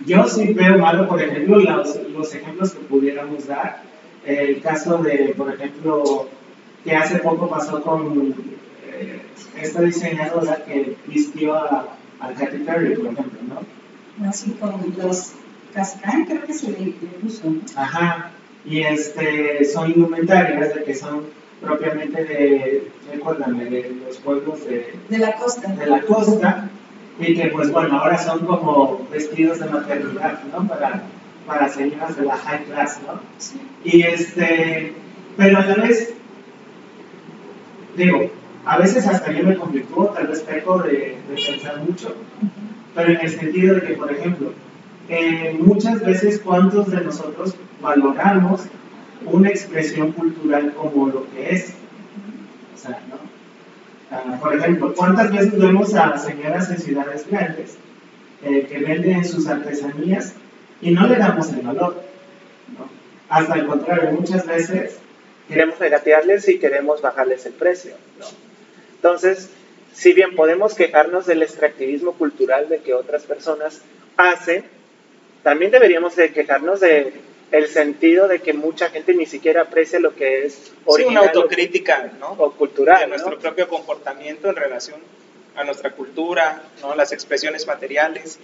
yo 0.07 0.29
sí 0.29 0.53
veo 0.53 0.79
malo, 0.79 1.09
por 1.09 1.21
ejemplo, 1.21 1.59
los, 1.59 1.99
los 2.11 2.35
ejemplos 2.35 2.73
que 2.73 2.81
pudiéramos 2.85 3.49
dar. 3.49 3.83
El 4.25 4.61
caso 4.61 4.99
de, 4.99 5.35
por 5.37 5.53
ejemplo, 5.53 6.29
que 6.85 6.95
hace 6.95 7.19
poco 7.19 7.49
pasó 7.49 7.83
con 7.83 8.35
eh, 8.87 9.21
esta 9.61 9.83
diseñadora 9.83 10.65
que 10.65 10.97
vistió 11.07 11.55
a, 11.55 11.97
a 12.21 12.33
Katy 12.33 12.59
Perry, 12.59 12.95
por 12.95 13.07
ejemplo, 13.07 13.41
¿no? 13.49 14.29
Así 14.29 14.53
como 14.53 14.85
los 14.97 15.33
Cascán, 15.75 16.25
creo 16.25 16.45
que 16.45 16.55
se 16.55 16.71
le, 16.71 16.95
puso. 17.21 17.55
Ajá, 17.75 18.31
y 18.65 18.81
este, 18.83 19.65
son 19.65 19.91
indumentarias 19.91 20.75
de 20.75 20.85
que 20.85 20.95
son 20.95 21.25
propiamente 21.61 22.25
de, 22.25 22.91
recuérdame, 23.13 23.65
de 23.67 23.97
los 24.07 24.19
pueblos 24.19 24.65
de, 24.67 24.95
de 25.09 25.19
la 25.19 25.35
costa. 25.37 25.69
De 25.73 25.87
la 25.87 26.01
costa, 26.03 26.69
y 27.19 27.35
que 27.35 27.49
pues 27.49 27.71
bueno, 27.73 27.99
ahora 27.99 28.19
son 28.19 28.45
como 28.47 29.07
vestidos 29.11 29.59
de 29.61 29.67
maternidad, 29.67 30.41
¿no? 30.53 30.69
Para, 30.69 31.03
para 31.47 31.69
señoras 31.69 32.17
de 32.17 32.25
la 32.25 32.37
high 32.37 32.65
class, 32.65 33.01
¿no? 33.07 33.21
Sí. 33.39 33.61
Y 33.85 34.03
este, 34.03 34.93
pero 35.37 35.59
a 35.59 35.65
la 35.65 35.75
vez, 35.77 36.15
digo, 37.97 38.31
a 38.65 38.79
veces 38.79 39.07
hasta 39.07 39.33
yo 39.33 39.45
me 39.45 39.57
conflictúo, 39.57 40.07
tal 40.09 40.27
vez 40.27 40.41
peco 40.41 40.79
de, 40.83 41.17
de 41.29 41.43
pensar 41.49 41.81
mucho, 41.81 42.15
pero 42.95 43.13
en 43.13 43.21
el 43.21 43.31
sentido 43.31 43.77
de 43.77 43.83
que, 43.83 43.95
por 43.95 44.13
ejemplo, 44.13 44.53
eh, 45.09 45.57
muchas 45.61 46.05
veces 46.05 46.41
cuántos 46.45 46.91
de 46.91 47.01
nosotros 47.01 47.55
valoramos 47.81 48.63
una 49.27 49.51
expresión 49.51 50.13
cultural 50.13 50.73
como 50.75 51.09
lo 51.09 51.31
que 51.31 51.51
es. 51.55 51.75
O 52.75 52.79
sea, 52.79 53.01
¿no? 53.09 53.37
Ah, 54.11 54.39
por 54.41 54.55
ejemplo, 54.55 54.95
¿cuántas 54.95 55.33
veces 55.33 55.59
vemos 55.59 55.95
a 55.95 56.17
señoras 56.17 56.71
en 56.71 56.79
ciudades 56.79 57.27
grandes 57.29 57.77
eh, 58.45 58.67
que 58.69 58.79
venden 58.79 59.25
sus 59.25 59.49
artesanías 59.49 60.35
y 60.81 60.93
no 60.93 61.09
le 61.09 61.17
damos 61.17 61.53
el 61.53 61.63
valor? 61.63 62.03
¿no? 62.79 62.89
Hasta 63.29 63.55
el 63.55 63.67
contrario, 63.67 64.13
muchas 64.13 64.47
veces 64.47 64.99
queremos 65.49 65.79
regatearles 65.81 66.49
y 66.49 66.59
queremos 66.59 67.03
bajarles 67.03 67.47
el 67.47 67.55
precio. 67.55 67.95
¿no? 68.21 68.27
Entonces, 68.95 69.51
si 69.93 70.13
bien 70.13 70.37
podemos 70.37 70.75
quejarnos 70.75 71.27
del 71.27 71.43
extractivismo 71.43 72.13
cultural 72.13 72.69
de 72.69 72.79
que 72.79 72.95
otras 72.95 73.25
personas 73.25 73.81
hacen, 74.17 74.65
también 75.43 75.73
deberíamos 75.73 76.15
de 76.15 76.33
quejarnos 76.33 76.81
de 76.81 77.13
el 77.53 77.69
sentido 77.69 78.29
de 78.29 78.41
que 78.41 78.53
mucha 78.53 78.91
gente 78.91 79.15
ni 79.15 79.27
siquiera 79.27 79.63
aprecia 79.63 80.01
lo 80.01 80.15
que 80.15 80.45
es 80.45 80.73
original. 80.85 81.23
una 81.23 81.33
autocrítica, 81.33 82.13
¿no? 82.19 82.33
O 82.33 82.53
cultural. 82.53 83.01
De 83.01 83.07
nuestro 83.07 83.39
propio 83.39 83.69
comportamiento 83.69 84.49
en 84.49 84.57
relación 84.57 85.01
a 85.55 85.65
nuestra 85.65 85.93
cultura, 85.93 86.63
¿no? 86.83 86.95
Las 86.95 87.13
expresiones 87.13 87.67
materiales. 87.67 88.39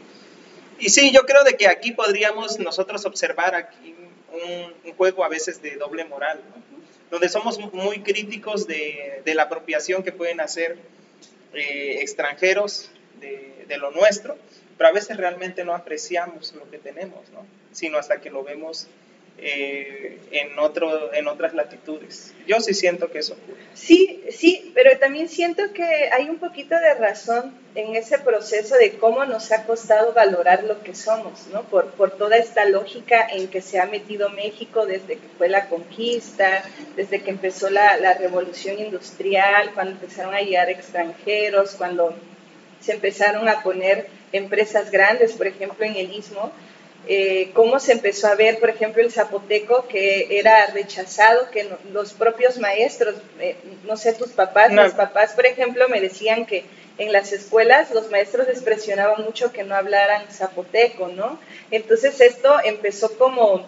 Y 0.78 0.90
sí, 0.90 1.12
yo 1.12 1.22
creo 1.22 1.44
de 1.44 1.56
que 1.56 1.68
aquí 1.68 1.92
podríamos 1.92 2.58
nosotros 2.58 3.04
observar 3.04 3.54
aquí 3.54 3.94
un, 4.32 4.92
juego 4.94 5.24
a 5.24 5.28
veces 5.28 5.62
de 5.62 5.76
doble 5.76 6.04
moral, 6.04 6.40
donde 7.10 7.28
somos 7.28 7.58
muy 7.72 8.00
críticos 8.00 8.66
de, 8.66 9.22
de, 9.24 9.34
la 9.34 9.44
apropiación 9.44 10.02
que 10.02 10.12
pueden 10.12 10.40
hacer 10.40 10.76
eh, 11.54 11.98
extranjeros 12.00 12.90
de, 13.20 13.64
de, 13.68 13.76
lo 13.78 13.90
nuestro, 13.90 14.36
pero 14.76 14.90
a 14.90 14.92
veces 14.92 15.16
realmente 15.16 15.64
no 15.64 15.74
apreciamos 15.74 16.54
lo 16.54 16.70
que 16.70 16.78
tenemos, 16.78 17.28
¿no? 17.30 17.46
sino 17.72 17.98
hasta 17.98 18.20
que 18.20 18.30
lo 18.30 18.44
vemos 18.44 18.88
eh, 19.38 20.18
en, 20.30 20.56
otro, 20.58 21.12
en 21.12 21.26
otras 21.26 21.52
latitudes. 21.54 22.32
Yo 22.46 22.60
sí 22.60 22.74
siento 22.74 23.10
que 23.10 23.18
eso 23.18 23.32
ocurre. 23.34 23.60
Sí, 23.74 24.22
sí, 24.30 24.70
pero 24.74 24.96
también 24.98 25.28
siento 25.28 25.72
que 25.72 25.82
hay 26.12 26.28
un 26.28 26.38
poquito 26.38 26.78
de 26.78 26.94
razón 26.94 27.52
en 27.74 27.96
ese 27.96 28.18
proceso 28.18 28.76
de 28.76 28.92
cómo 28.92 29.24
nos 29.24 29.50
ha 29.50 29.64
costado 29.64 30.12
valorar 30.12 30.62
lo 30.64 30.82
que 30.82 30.94
somos, 30.94 31.46
¿no? 31.48 31.62
Por, 31.62 31.86
por 31.92 32.16
toda 32.16 32.36
esta 32.36 32.66
lógica 32.66 33.26
en 33.32 33.48
que 33.48 33.62
se 33.62 33.80
ha 33.80 33.86
metido 33.86 34.28
México 34.28 34.86
desde 34.86 35.16
que 35.16 35.28
fue 35.38 35.48
la 35.48 35.68
conquista, 35.68 36.62
desde 36.94 37.22
que 37.22 37.30
empezó 37.30 37.68
la, 37.70 37.96
la 37.96 38.14
revolución 38.14 38.78
industrial, 38.78 39.72
cuando 39.74 39.92
empezaron 39.92 40.34
a 40.34 40.40
llegar 40.42 40.68
extranjeros, 40.68 41.74
cuando 41.76 42.14
se 42.82 42.92
empezaron 42.92 43.48
a 43.48 43.62
poner 43.62 44.08
empresas 44.32 44.90
grandes, 44.90 45.32
por 45.32 45.46
ejemplo, 45.46 45.84
en 45.84 45.96
el 45.96 46.12
Istmo, 46.12 46.52
eh, 47.08 47.50
cómo 47.54 47.80
se 47.80 47.92
empezó 47.92 48.28
a 48.28 48.36
ver, 48.36 48.60
por 48.60 48.70
ejemplo, 48.70 49.02
el 49.02 49.10
zapoteco 49.10 49.88
que 49.88 50.38
era 50.38 50.66
rechazado, 50.66 51.50
que 51.50 51.68
los 51.92 52.12
propios 52.12 52.58
maestros, 52.58 53.16
eh, 53.40 53.56
no 53.84 53.96
sé, 53.96 54.12
tus 54.12 54.30
papás, 54.30 54.70
mis 54.70 54.92
papás, 54.92 55.32
por 55.32 55.46
ejemplo, 55.46 55.88
me 55.88 56.00
decían 56.00 56.46
que 56.46 56.64
en 56.98 57.12
las 57.12 57.32
escuelas 57.32 57.90
los 57.90 58.10
maestros 58.10 58.46
les 58.46 58.62
presionaban 58.62 59.24
mucho 59.24 59.52
que 59.52 59.64
no 59.64 59.74
hablaran 59.74 60.30
zapoteco, 60.30 61.08
¿no? 61.08 61.40
Entonces 61.70 62.20
esto 62.20 62.56
empezó 62.64 63.18
como 63.18 63.66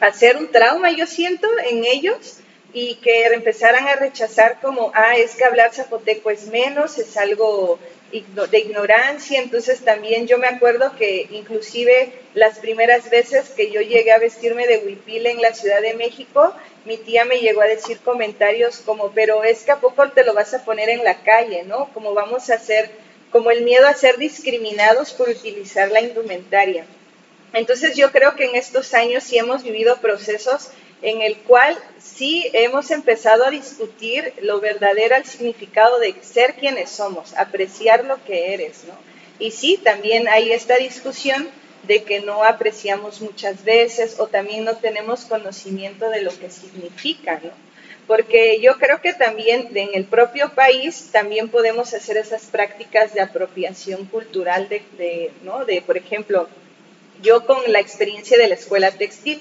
a 0.00 0.12
ser 0.12 0.36
un 0.36 0.50
trauma, 0.50 0.90
yo 0.92 1.06
siento, 1.06 1.48
en 1.68 1.84
ellos 1.84 2.38
y 2.74 2.96
que 2.96 3.26
empezaran 3.26 3.86
a 3.86 3.96
rechazar 3.96 4.58
como, 4.60 4.92
ah, 4.94 5.16
es 5.16 5.34
que 5.34 5.44
hablar 5.44 5.74
zapoteco 5.74 6.30
es 6.30 6.46
menos, 6.46 6.98
es 6.98 7.16
algo 7.16 7.78
de 8.12 8.58
ignorancia, 8.58 9.40
entonces 9.40 9.80
también 9.80 10.26
yo 10.26 10.36
me 10.36 10.46
acuerdo 10.46 10.94
que 10.96 11.28
inclusive 11.30 12.12
las 12.34 12.58
primeras 12.58 13.08
veces 13.08 13.48
que 13.50 13.70
yo 13.70 13.80
llegué 13.80 14.12
a 14.12 14.18
vestirme 14.18 14.66
de 14.66 14.78
huipil 14.78 15.26
en 15.26 15.40
la 15.40 15.54
Ciudad 15.54 15.80
de 15.80 15.94
México, 15.94 16.54
mi 16.84 16.98
tía 16.98 17.24
me 17.24 17.38
llegó 17.38 17.62
a 17.62 17.66
decir 17.66 18.00
comentarios 18.00 18.78
como, 18.84 19.12
pero 19.12 19.44
es 19.44 19.62
que 19.62 19.72
a 19.72 19.80
poco 19.80 20.10
te 20.10 20.24
lo 20.24 20.34
vas 20.34 20.52
a 20.52 20.64
poner 20.64 20.90
en 20.90 21.04
la 21.04 21.22
calle, 21.22 21.62
¿no? 21.62 21.88
Como 21.94 22.12
vamos 22.12 22.50
a 22.50 22.54
hacer, 22.54 22.90
como 23.30 23.50
el 23.50 23.62
miedo 23.62 23.86
a 23.86 23.94
ser 23.94 24.18
discriminados 24.18 25.12
por 25.12 25.30
utilizar 25.30 25.90
la 25.90 26.02
indumentaria. 26.02 26.84
Entonces 27.54 27.96
yo 27.96 28.12
creo 28.12 28.34
que 28.34 28.44
en 28.44 28.56
estos 28.56 28.92
años 28.92 29.24
sí 29.24 29.38
hemos 29.38 29.62
vivido 29.62 29.98
procesos 29.98 30.70
en 31.02 31.20
el 31.20 31.36
cual 31.38 31.76
sí 31.98 32.48
hemos 32.52 32.90
empezado 32.90 33.44
a 33.44 33.50
discutir 33.50 34.32
lo 34.40 34.60
verdadero 34.60 35.16
el 35.16 35.24
significado 35.24 35.98
de 35.98 36.14
ser 36.22 36.54
quienes 36.54 36.90
somos, 36.90 37.34
apreciar 37.34 38.04
lo 38.04 38.22
que 38.24 38.54
eres, 38.54 38.84
¿no? 38.86 38.94
Y 39.38 39.50
sí, 39.50 39.80
también 39.82 40.28
hay 40.28 40.52
esta 40.52 40.76
discusión 40.76 41.48
de 41.82 42.04
que 42.04 42.20
no 42.20 42.44
apreciamos 42.44 43.20
muchas 43.20 43.64
veces 43.64 44.20
o 44.20 44.28
también 44.28 44.64
no 44.64 44.76
tenemos 44.76 45.24
conocimiento 45.24 46.08
de 46.10 46.22
lo 46.22 46.30
que 46.38 46.48
significa, 46.48 47.40
¿no? 47.42 47.50
Porque 48.06 48.60
yo 48.60 48.78
creo 48.78 49.00
que 49.00 49.12
también 49.14 49.70
en 49.74 49.90
el 49.94 50.04
propio 50.04 50.50
país 50.54 51.08
también 51.12 51.48
podemos 51.48 51.92
hacer 51.94 52.16
esas 52.16 52.42
prácticas 52.44 53.14
de 53.14 53.20
apropiación 53.20 54.06
cultural 54.06 54.68
de, 54.68 54.82
de 54.98 55.32
¿no? 55.42 55.64
De, 55.64 55.82
por 55.82 55.96
ejemplo, 55.96 56.48
yo 57.22 57.44
con 57.46 57.58
la 57.72 57.80
experiencia 57.80 58.38
de 58.38 58.48
la 58.48 58.54
escuela 58.54 58.90
textil, 58.92 59.40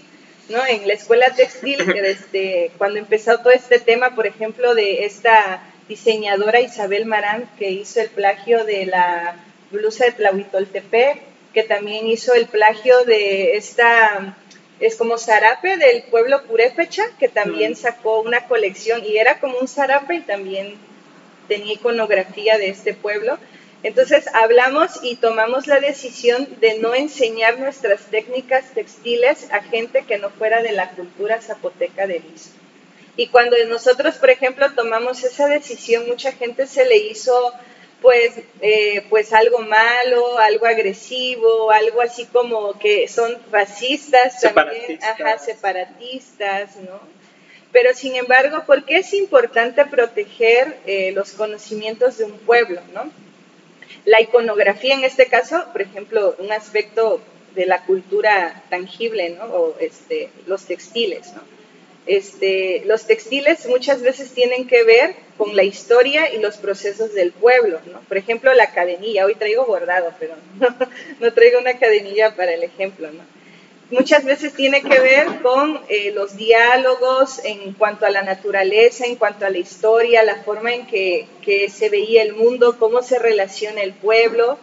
¿no? 0.49 0.65
En 0.65 0.87
la 0.87 0.93
escuela 0.93 1.33
textil, 1.33 1.77
desde 1.85 2.71
cuando 2.77 2.99
empezó 2.99 3.37
todo 3.39 3.51
este 3.51 3.79
tema, 3.79 4.15
por 4.15 4.27
ejemplo, 4.27 4.75
de 4.75 5.05
esta 5.05 5.63
diseñadora 5.87 6.61
Isabel 6.61 7.05
Marán, 7.05 7.49
que 7.57 7.71
hizo 7.71 8.01
el 8.01 8.09
plagio 8.09 8.63
de 8.63 8.85
la 8.85 9.35
blusa 9.71 10.05
de 10.05 10.11
Tlahuitoltepec, 10.11 11.21
que 11.53 11.63
también 11.63 12.07
hizo 12.07 12.33
el 12.33 12.47
plagio 12.47 13.03
de 13.03 13.57
esta, 13.57 14.35
es 14.79 14.95
como 14.95 15.17
zarape 15.17 15.77
del 15.77 16.03
pueblo 16.03 16.43
purépecha, 16.43 17.03
que 17.19 17.27
también 17.27 17.75
sacó 17.75 18.21
una 18.21 18.47
colección 18.47 19.03
y 19.05 19.17
era 19.17 19.39
como 19.39 19.57
un 19.57 19.67
zarape 19.67 20.15
y 20.15 20.21
también 20.21 20.75
tenía 21.47 21.73
iconografía 21.73 22.57
de 22.57 22.69
este 22.69 22.93
pueblo. 22.93 23.37
Entonces 23.83 24.25
hablamos 24.33 24.99
y 25.01 25.15
tomamos 25.15 25.65
la 25.65 25.79
decisión 25.79 26.47
de 26.59 26.77
no 26.77 26.93
enseñar 26.93 27.57
nuestras 27.57 28.01
técnicas 28.05 28.71
textiles 28.73 29.47
a 29.51 29.61
gente 29.61 30.05
que 30.05 30.19
no 30.19 30.29
fuera 30.29 30.61
de 30.61 30.71
la 30.71 30.91
cultura 30.91 31.41
zapoteca 31.41 32.05
de 32.05 32.19
Liz. 32.19 32.51
Y 33.17 33.27
cuando 33.27 33.57
nosotros, 33.67 34.15
por 34.15 34.29
ejemplo, 34.29 34.71
tomamos 34.73 35.23
esa 35.23 35.47
decisión, 35.47 36.07
mucha 36.07 36.31
gente 36.31 36.67
se 36.67 36.85
le 36.85 36.97
hizo 36.97 37.53
pues, 38.01 38.33
eh, 38.61 39.03
pues 39.09 39.33
algo 39.33 39.59
malo, 39.59 40.37
algo 40.39 40.65
agresivo, 40.65 41.71
algo 41.71 42.01
así 42.01 42.25
como 42.25 42.77
que 42.79 43.07
son 43.07 43.37
racistas 43.51 44.41
también, 44.41 44.99
ajá, 45.03 45.37
separatistas, 45.37 46.77
¿no? 46.77 46.99
Pero 47.71 47.93
sin 47.93 48.15
embargo, 48.15 48.63
¿por 48.65 48.85
qué 48.85 48.97
es 48.97 49.13
importante 49.13 49.85
proteger 49.85 50.77
eh, 50.85 51.11
los 51.13 51.31
conocimientos 51.33 52.17
de 52.17 52.25
un 52.25 52.37
pueblo, 52.39 52.81
¿no? 52.93 53.11
La 54.05 54.21
iconografía 54.21 54.95
en 54.95 55.03
este 55.03 55.27
caso, 55.27 55.65
por 55.71 55.81
ejemplo, 55.81 56.35
un 56.39 56.51
aspecto 56.51 57.21
de 57.55 57.65
la 57.65 57.83
cultura 57.85 58.63
tangible, 58.69 59.29
¿no? 59.31 59.45
O 59.45 59.75
este, 59.79 60.29
los 60.47 60.65
textiles, 60.65 61.33
¿no? 61.33 61.41
Este, 62.07 62.81
los 62.85 63.05
textiles 63.05 63.67
muchas 63.67 64.01
veces 64.01 64.31
tienen 64.31 64.67
que 64.67 64.83
ver 64.83 65.13
con 65.37 65.55
la 65.55 65.63
historia 65.63 66.33
y 66.33 66.39
los 66.39 66.57
procesos 66.57 67.13
del 67.13 67.31
pueblo, 67.31 67.79
¿no? 67.91 68.01
Por 68.01 68.17
ejemplo, 68.17 68.53
la 68.53 68.71
cadenilla, 68.71 69.25
hoy 69.25 69.35
traigo 69.35 69.65
bordado, 69.65 70.13
pero 70.19 70.35
no, 70.59 70.75
no 71.19 71.33
traigo 71.33 71.59
una 71.59 71.77
cadenilla 71.77 72.35
para 72.35 72.53
el 72.53 72.63
ejemplo, 72.63 73.11
¿no? 73.11 73.23
Muchas 73.91 74.23
veces 74.23 74.53
tiene 74.53 74.81
que 74.81 74.99
ver 74.99 75.41
con 75.41 75.79
eh, 75.89 76.11
los 76.15 76.35
diálogos 76.35 77.41
en 77.43 77.73
cuanto 77.73 78.05
a 78.05 78.09
la 78.09 78.23
naturaleza, 78.23 79.05
en 79.05 79.17
cuanto 79.17 79.45
a 79.45 79.49
la 79.49 79.59
historia, 79.59 80.23
la 80.23 80.43
forma 80.43 80.73
en 80.73 80.87
que, 80.87 81.27
se 81.69 81.89
veía 81.89 82.23
el 82.23 82.33
mundo, 82.33 82.77
cómo 82.79 83.03
se 83.03 83.19
relaciona 83.19 83.81
el 83.81 83.93
pueblo 83.93 84.57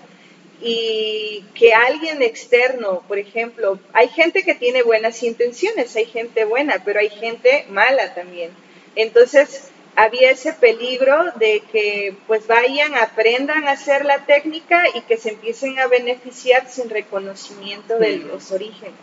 y 0.60 1.44
que 1.54 1.74
alguien 1.74 2.22
externo, 2.22 3.04
por 3.06 3.18
ejemplo, 3.18 3.78
hay 3.92 4.08
gente 4.08 4.42
que 4.42 4.54
tiene 4.54 4.82
buenas 4.82 5.22
intenciones, 5.22 5.94
hay 5.94 6.06
gente 6.06 6.44
buena, 6.44 6.82
pero 6.84 6.98
hay 6.98 7.10
gente 7.10 7.66
mala 7.68 8.14
también. 8.14 8.50
Entonces, 8.96 9.70
había 9.98 10.30
ese 10.30 10.52
peligro 10.52 11.32
de 11.40 11.60
que 11.72 12.14
pues 12.28 12.46
vayan, 12.46 12.94
aprendan 12.94 13.66
a 13.66 13.72
hacer 13.72 14.04
la 14.04 14.26
técnica 14.26 14.84
y 14.94 15.00
que 15.00 15.16
se 15.16 15.30
empiecen 15.30 15.76
a 15.80 15.88
beneficiar 15.88 16.70
sin 16.70 16.88
reconocimiento 16.88 17.98
de 17.98 18.18
los 18.18 18.52
orígenes. 18.52 18.94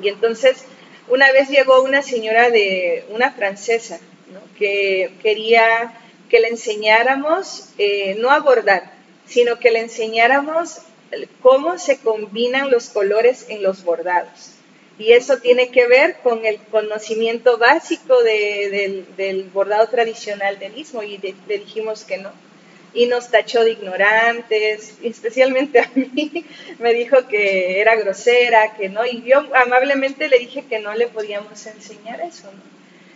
Y 0.00 0.08
entonces, 0.08 0.64
una 1.06 1.30
vez 1.30 1.48
llegó 1.48 1.84
una 1.84 2.02
señora 2.02 2.50
de, 2.50 3.04
una 3.10 3.30
francesa, 3.30 4.00
que 4.58 5.12
quería 5.22 5.94
que 6.28 6.40
le 6.40 6.48
enseñáramos, 6.48 7.68
eh, 7.78 8.16
no 8.18 8.32
a 8.32 8.40
bordar, 8.40 8.92
sino 9.24 9.60
que 9.60 9.70
le 9.70 9.78
enseñáramos 9.78 10.80
cómo 11.40 11.78
se 11.78 11.98
combinan 11.98 12.72
los 12.72 12.88
colores 12.88 13.46
en 13.50 13.62
los 13.62 13.84
bordados. 13.84 14.55
Y 14.98 15.12
eso 15.12 15.38
tiene 15.38 15.70
que 15.70 15.86
ver 15.86 16.16
con 16.22 16.46
el 16.46 16.58
conocimiento 16.58 17.58
básico 17.58 18.22
del, 18.22 19.50
bordado 19.52 19.88
tradicional 19.88 20.58
del 20.58 20.72
mismo, 20.72 21.02
y 21.02 21.18
le 21.18 21.58
dijimos 21.58 22.04
que 22.04 22.18
no 22.18 22.32
y 22.96 23.06
nos 23.06 23.30
tachó 23.30 23.62
de 23.62 23.72
ignorantes, 23.72 24.94
especialmente 25.02 25.80
a 25.80 25.90
mí, 25.94 26.46
me 26.78 26.94
dijo 26.94 27.28
que 27.28 27.80
era 27.80 27.94
grosera, 27.94 28.74
que 28.74 28.88
no, 28.88 29.04
y 29.04 29.22
yo 29.22 29.44
amablemente 29.54 30.28
le 30.28 30.38
dije 30.38 30.64
que 30.68 30.78
no 30.78 30.94
le 30.94 31.06
podíamos 31.06 31.66
enseñar 31.66 32.22
eso. 32.22 32.50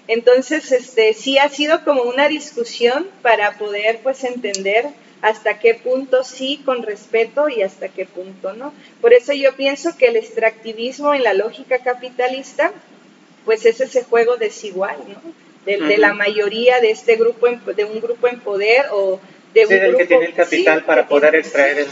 Entonces, 0.07 0.71
este, 0.71 1.15
sí 1.15 1.39
ha 1.39 1.49
sido 1.49 1.83
como 1.85 2.03
una 2.03 2.29
discusión 2.29 3.09
para 3.23 3.57
poder, 3.59 4.01
pues, 4.03 4.23
entender 4.25 4.87
hasta 5.23 5.59
qué 5.59 5.75
punto 5.75 6.25
sí 6.25 6.63
con 6.65 6.83
respeto 6.83 7.49
y 7.49 7.63
hasta 7.63 7.89
qué 7.89 8.07
punto 8.07 8.53
no. 8.53 8.73
Por 9.01 9.13
eso 9.13 9.33
yo 9.33 9.55
pienso 9.55 9.97
que 9.97 10.07
el 10.07 10.17
extractivismo 10.17 11.15
en 11.15 11.25
la 11.25 11.35
lógica 11.35 11.79
capitalista, 11.79 12.73
pues 13.45 13.67
es 13.67 13.81
ese 13.81 14.03
juego 14.05 14.37
desigual, 14.37 14.97
¿no? 15.09 15.21
De, 15.67 15.77
de 15.77 15.99
la 15.99 16.15
mayoría 16.15 16.81
de 16.81 16.91
este 16.91 17.17
grupo, 17.17 17.47
de 17.49 17.85
un 17.85 18.01
grupo 18.01 18.29
en 18.29 18.41
poder 18.41 18.87
o 18.93 19.21
de 19.53 19.67
sí, 19.67 19.75
el 19.75 19.97
que 19.97 20.07
tiene 20.07 20.25
el 20.27 20.35
capital 20.35 20.85
para 20.85 21.07
poder 21.07 21.35
extraer, 21.35 21.87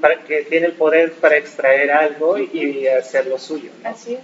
para 0.00 0.24
que 0.24 0.42
tiene 0.42 0.66
el 0.66 0.72
poder 0.72 1.12
para 1.12 1.36
extraer 1.36 1.90
algo 1.90 2.38
y 2.38 2.86
hacerlo 2.86 3.38
suyo. 3.38 3.70
Así 3.84 4.14
es. 4.14 4.20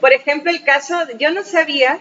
Por 0.00 0.12
ejemplo, 0.12 0.50
el 0.50 0.62
caso, 0.62 0.96
yo 1.18 1.30
no 1.30 1.44
sabía 1.44 2.00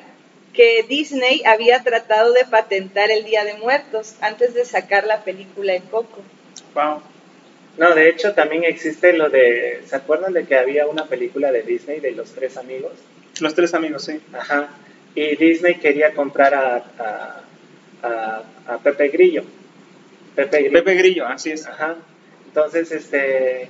que 0.54 0.86
Disney 0.88 1.44
había 1.46 1.84
tratado 1.84 2.32
de 2.34 2.46
patentar 2.46 3.12
el 3.12 3.26
Día 3.26 3.44
de 3.44 3.56
Muertos 3.56 4.16
antes 4.22 4.54
de 4.54 4.66
sacar 4.66 5.06
la 5.06 5.24
película 5.24 5.74
en 5.74 5.82
Coco. 5.84 6.22
Wow. 6.76 7.02
No, 7.78 7.96
de 7.96 8.10
hecho 8.10 8.34
también 8.34 8.64
existe 8.64 9.14
lo 9.14 9.30
de, 9.30 9.82
¿se 9.88 9.96
acuerdan 9.96 10.34
de 10.34 10.46
que 10.46 10.56
había 10.56 10.86
una 10.86 11.06
película 11.06 11.52
de 11.52 11.64
Disney 11.64 12.00
de 12.00 12.12
los 12.12 12.32
tres 12.34 12.58
amigos? 12.58 12.94
Los 13.40 13.56
tres 13.56 13.74
amigos, 13.74 14.06
sí. 14.06 14.22
Ajá. 14.32 14.70
Y 15.16 15.36
Disney 15.36 15.76
quería 15.76 16.14
comprar 16.14 16.54
a, 16.54 16.84
a, 18.04 18.44
a 18.68 18.78
Pepe 18.78 19.10
Grillo 19.10 19.44
Pepe 20.36 20.64
Grillo. 20.64 20.74
Pepe 20.74 20.96
Grillo, 20.96 21.28
así 21.28 21.52
es. 21.52 21.68
Ajá. 21.68 21.96
Entonces, 22.48 22.92
este, 22.92 23.64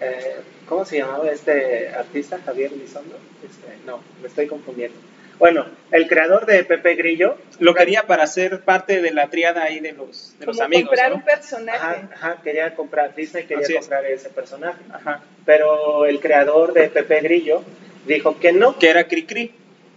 eh, 0.00 0.36
¿cómo 0.68 0.84
se 0.84 0.98
llamaba 0.98 1.30
este 1.30 1.88
artista? 1.88 2.38
Javier 2.44 2.72
Lizondo. 2.72 3.16
Este, 3.44 3.66
no, 3.86 4.00
me 4.20 4.28
estoy 4.28 4.46
confundiendo. 4.46 4.96
Bueno, 5.42 5.66
el 5.90 6.06
creador 6.06 6.46
de 6.46 6.62
Pepe 6.62 6.94
Grillo 6.94 7.36
lo 7.58 7.74
quería 7.74 8.06
para 8.06 8.28
ser 8.28 8.60
parte 8.60 9.02
de 9.02 9.10
la 9.10 9.28
triada 9.28 9.64
ahí 9.64 9.80
de 9.80 9.90
los, 9.90 10.36
de 10.38 10.46
los 10.46 10.60
amigos. 10.60 10.90
comprar 10.90 11.14
un 11.14 11.22
personaje. 11.22 12.06
Ajá, 12.14 12.38
quería 12.44 12.72
comprar, 12.76 13.12
Disney 13.16 13.42
quería 13.46 13.80
comprar 13.80 14.06
ese 14.06 14.28
personaje. 14.28 14.80
Ajá. 14.92 15.20
Pero 15.44 16.06
el 16.06 16.20
creador 16.20 16.72
de 16.72 16.88
Pepe 16.90 17.22
Grillo 17.22 17.64
dijo 18.06 18.38
que 18.38 18.52
no. 18.52 18.78
Que 18.78 18.90
era 18.90 19.08
Cricri. 19.08 19.50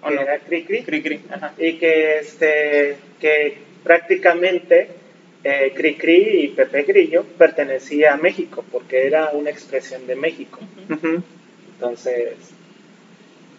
Que 0.07 0.13
era 0.15 0.39
Cricri. 0.39 0.83
Cri. 0.83 1.21
Ajá. 1.29 1.53
Y 1.59 1.73
que, 1.73 2.17
este, 2.17 2.97
que 3.21 3.59
prácticamente 3.83 4.89
eh, 5.43 5.73
Cricri 5.75 6.45
y 6.45 6.47
Pepe 6.47 6.81
Grillo 6.85 7.23
pertenecía 7.37 8.15
a 8.15 8.17
México, 8.17 8.65
porque 8.71 9.05
era 9.05 9.29
una 9.29 9.51
expresión 9.51 10.07
de 10.07 10.15
México. 10.15 10.59
Entonces, 11.75 12.33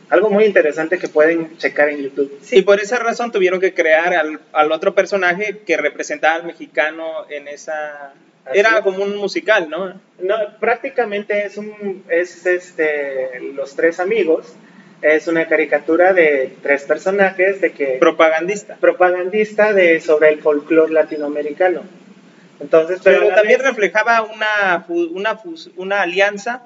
algo 0.08 0.30
muy 0.30 0.44
interesante 0.44 0.98
que 0.98 1.08
pueden 1.08 1.56
checar 1.58 1.88
en 1.88 2.02
YouTube. 2.02 2.38
Y 2.50 2.62
por 2.62 2.80
esa 2.80 2.98
razón 2.98 3.32
tuvieron 3.32 3.60
que 3.60 3.74
crear 3.74 4.14
al, 4.14 4.72
otro 4.72 4.94
personaje 4.94 5.62
que 5.66 5.76
representaba 5.76 6.36
al 6.36 6.44
mexicano 6.44 7.26
en 7.28 7.48
esa... 7.48 8.12
era 8.52 8.82
como 8.82 9.02
un 9.02 9.16
musical, 9.16 9.68
¿no? 9.68 10.00
No, 10.20 10.36
prácticamente 10.60 11.44
es 11.44 11.56
un 11.56 12.04
es 12.08 12.46
este 12.46 13.40
los 13.54 13.74
tres 13.74 13.98
amigos. 14.00 14.54
Es 15.02 15.28
una 15.28 15.46
caricatura 15.46 16.14
de 16.14 16.56
tres 16.62 16.84
personajes 16.84 17.60
de 17.60 17.72
que 17.72 17.98
propagandista. 18.00 18.76
propagandista 18.76 19.74
de 19.74 20.00
sobre 20.00 20.30
el 20.30 20.40
folclore 20.40 20.92
latinoamericano. 20.92 21.82
Entonces 22.60 23.00
pero, 23.04 23.28
también 23.34 23.60
reflejaba 23.60 24.22
una 24.22 24.86
una 24.88 25.38
una 25.76 26.00
alianza 26.00 26.62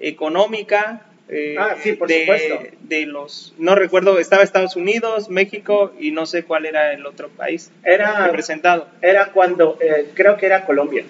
económica 0.00 1.02
eh, 1.28 1.56
ah, 1.58 1.76
sí, 1.82 1.92
por 1.92 2.08
de, 2.08 2.20
supuesto. 2.20 2.58
de 2.80 3.06
los 3.06 3.54
no 3.58 3.74
recuerdo 3.74 4.18
estaba 4.18 4.42
Estados 4.42 4.76
Unidos 4.76 5.28
México 5.28 5.92
y 5.98 6.10
no 6.10 6.26
sé 6.26 6.44
cuál 6.44 6.66
era 6.66 6.92
el 6.92 7.04
otro 7.06 7.28
país 7.28 7.70
era 7.84 8.26
representado 8.26 8.88
era 9.02 9.32
cuando 9.32 9.78
eh, 9.80 10.10
creo 10.14 10.36
que 10.36 10.46
era 10.46 10.64
Colombia 10.64 11.04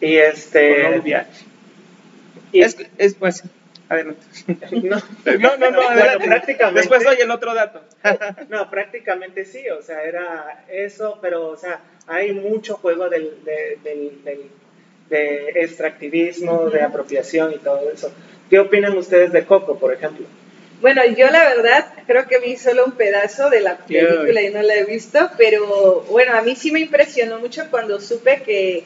y 0.00 0.16
este 0.16 0.82
Colombia 0.82 1.26
y 2.52 2.60
es, 2.60 2.76
es 2.98 3.14
pues 3.14 3.42
Adelante. 3.88 4.26
No, 4.82 5.56
no, 5.56 5.56
no, 5.56 5.70
no 5.70 6.24
prácticamente. 6.24 6.80
Después 6.80 7.04
doy 7.04 7.16
el 7.20 7.30
otro 7.30 7.54
dato. 7.54 7.82
no, 8.48 8.70
prácticamente 8.70 9.44
sí, 9.44 9.68
o 9.68 9.82
sea, 9.82 10.02
era 10.02 10.64
eso, 10.68 11.18
pero, 11.20 11.48
o 11.48 11.56
sea, 11.56 11.80
hay 12.06 12.32
mucho 12.32 12.76
juego 12.76 13.08
del, 13.08 13.38
de 15.08 15.50
extractivismo, 15.56 16.70
de 16.70 16.82
apropiación 16.82 17.52
y 17.52 17.58
todo 17.58 17.90
eso. 17.90 18.12
¿Qué 18.50 18.58
opinan 18.58 18.96
ustedes 18.96 19.32
de 19.32 19.44
Coco, 19.44 19.78
por 19.78 19.92
ejemplo? 19.92 20.26
Bueno, 20.80 21.02
yo 21.06 21.28
la 21.30 21.44
verdad 21.44 21.86
creo 22.06 22.26
que 22.26 22.38
vi 22.40 22.56
solo 22.56 22.84
un 22.84 22.92
pedazo 22.92 23.48
de 23.48 23.60
la 23.60 23.78
película 23.78 24.42
y 24.42 24.50
no 24.50 24.60
la 24.62 24.74
he 24.74 24.84
visto, 24.84 25.30
pero 25.38 26.04
bueno, 26.10 26.36
a 26.36 26.42
mí 26.42 26.56
sí 26.56 26.70
me 26.72 26.80
impresionó 26.80 27.38
mucho 27.38 27.62
cuando 27.70 28.00
supe 28.00 28.42
que 28.42 28.84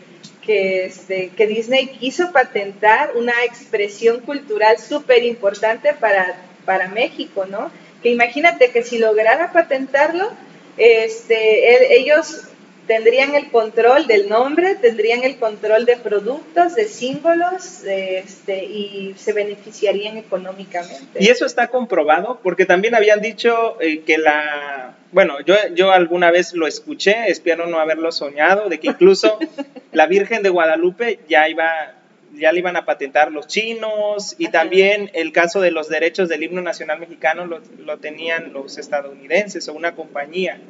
que, 0.48 0.86
este, 0.86 1.28
que 1.36 1.46
Disney 1.46 1.88
quiso 1.88 2.32
patentar 2.32 3.12
una 3.16 3.34
expresión 3.44 4.20
cultural 4.20 4.78
súper 4.78 5.22
importante 5.22 5.92
para, 5.92 6.40
para 6.64 6.88
México, 6.88 7.44
¿no? 7.44 7.70
Que 8.02 8.08
imagínate 8.08 8.70
que 8.70 8.82
si 8.82 8.96
lograra 8.96 9.52
patentarlo, 9.52 10.32
este, 10.78 11.98
ellos 11.98 12.44
tendrían 12.88 13.34
el 13.34 13.50
control 13.50 14.06
del 14.06 14.28
nombre, 14.28 14.74
tendrían 14.74 15.22
el 15.22 15.36
control 15.36 15.84
de 15.84 15.96
productos, 15.98 16.74
de 16.74 16.88
símbolos, 16.88 17.84
este, 17.84 18.64
y 18.64 19.14
se 19.16 19.32
beneficiarían 19.32 20.16
económicamente. 20.16 21.22
Y 21.22 21.28
eso 21.28 21.46
está 21.46 21.68
comprobado, 21.68 22.40
porque 22.42 22.64
también 22.64 22.94
habían 22.94 23.20
dicho 23.20 23.80
eh, 23.80 24.00
que 24.00 24.18
la, 24.18 24.96
bueno, 25.12 25.40
yo, 25.42 25.54
yo 25.74 25.92
alguna 25.92 26.30
vez 26.30 26.54
lo 26.54 26.66
escuché, 26.66 27.28
espero 27.28 27.66
no 27.66 27.78
haberlo 27.78 28.10
soñado, 28.10 28.68
de 28.68 28.80
que 28.80 28.88
incluso 28.88 29.38
la 29.92 30.06
Virgen 30.06 30.42
de 30.42 30.48
Guadalupe 30.48 31.20
ya 31.28 31.48
iba 31.48 31.94
ya 32.34 32.52
le 32.52 32.58
iban 32.58 32.76
a 32.76 32.84
patentar 32.84 33.32
los 33.32 33.46
chinos 33.46 34.36
y 34.38 34.48
también 34.48 35.10
el 35.14 35.32
caso 35.32 35.60
de 35.62 35.70
los 35.70 35.88
derechos 35.88 36.28
del 36.28 36.42
himno 36.42 36.60
nacional 36.60 37.00
mexicano 37.00 37.46
lo, 37.46 37.60
lo 37.78 37.96
tenían 37.96 38.52
los 38.52 38.76
estadounidenses 38.76 39.66
o 39.68 39.72
una 39.72 39.94
compañía. 39.94 40.60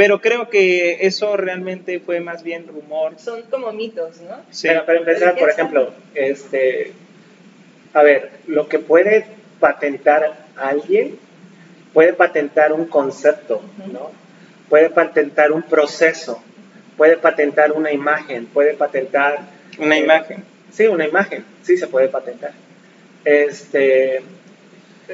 Pero 0.00 0.22
creo 0.22 0.48
que 0.48 1.06
eso 1.06 1.36
realmente 1.36 2.00
fue 2.00 2.20
más 2.20 2.42
bien 2.42 2.66
rumor. 2.66 3.18
Son 3.18 3.42
como 3.50 3.70
mitos, 3.70 4.18
¿no? 4.22 4.38
Sí. 4.50 4.66
para 4.86 4.98
empezar, 4.98 5.36
por 5.36 5.50
ejemplo, 5.50 5.92
este, 6.14 6.92
a 7.92 8.02
ver, 8.02 8.30
lo 8.46 8.66
que 8.66 8.78
puede 8.78 9.26
patentar 9.60 10.46
alguien, 10.56 11.18
puede 11.92 12.14
patentar 12.14 12.72
un 12.72 12.86
concepto, 12.86 13.60
¿no? 13.92 14.10
Puede 14.70 14.88
patentar 14.88 15.52
un 15.52 15.64
proceso, 15.64 16.42
puede 16.96 17.18
patentar 17.18 17.72
una 17.72 17.92
imagen, 17.92 18.46
puede 18.46 18.72
patentar... 18.72 19.40
Una 19.78 19.98
eh, 19.98 20.02
imagen. 20.02 20.44
Sí, 20.72 20.86
una 20.86 21.06
imagen, 21.06 21.44
sí 21.62 21.76
se 21.76 21.86
puede 21.88 22.08
patentar. 22.08 22.52
Este, 23.26 24.22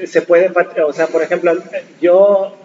se 0.05 0.21
puede, 0.21 0.49
o 0.81 0.93
sea, 0.93 1.07
por 1.07 1.23
ejemplo, 1.23 1.61
yo 1.99 2.55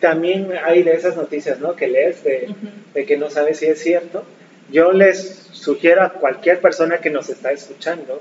también 0.00 0.50
hay 0.64 0.82
de 0.82 0.94
esas 0.94 1.16
noticias, 1.16 1.60
¿no? 1.60 1.76
Que 1.76 1.88
lees 1.88 2.24
de, 2.24 2.54
de 2.94 3.06
que 3.06 3.16
no 3.16 3.30
sabes 3.30 3.58
si 3.58 3.66
es 3.66 3.78
cierto. 3.78 4.24
Yo 4.70 4.92
les 4.92 5.48
sugiero 5.52 6.02
a 6.02 6.12
cualquier 6.12 6.60
persona 6.60 6.98
que 6.98 7.10
nos 7.10 7.28
está 7.28 7.52
escuchando 7.52 8.20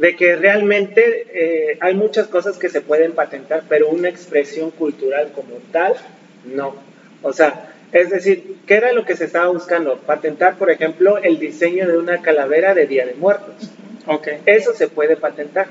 de 0.00 0.16
que 0.16 0.34
realmente 0.34 1.26
eh, 1.32 1.78
hay 1.80 1.94
muchas 1.94 2.26
cosas 2.26 2.56
que 2.56 2.70
se 2.70 2.80
pueden 2.80 3.12
patentar, 3.12 3.64
pero 3.68 3.90
una 3.90 4.08
expresión 4.08 4.70
cultural 4.70 5.30
como 5.34 5.56
tal, 5.72 5.94
no. 6.46 6.74
O 7.22 7.34
sea, 7.34 7.74
es 7.92 8.08
decir, 8.08 8.56
¿qué 8.66 8.76
era 8.76 8.94
lo 8.94 9.04
que 9.04 9.14
se 9.14 9.26
estaba 9.26 9.48
buscando? 9.48 9.98
Patentar, 9.98 10.56
por 10.56 10.70
ejemplo, 10.70 11.18
el 11.18 11.38
diseño 11.38 11.86
de 11.86 11.98
una 11.98 12.22
calavera 12.22 12.72
de 12.72 12.86
Día 12.86 13.04
de 13.04 13.12
Muertos. 13.12 13.70
Okay. 14.06 14.38
Eso 14.46 14.72
se 14.72 14.88
puede 14.88 15.16
patentar. 15.16 15.66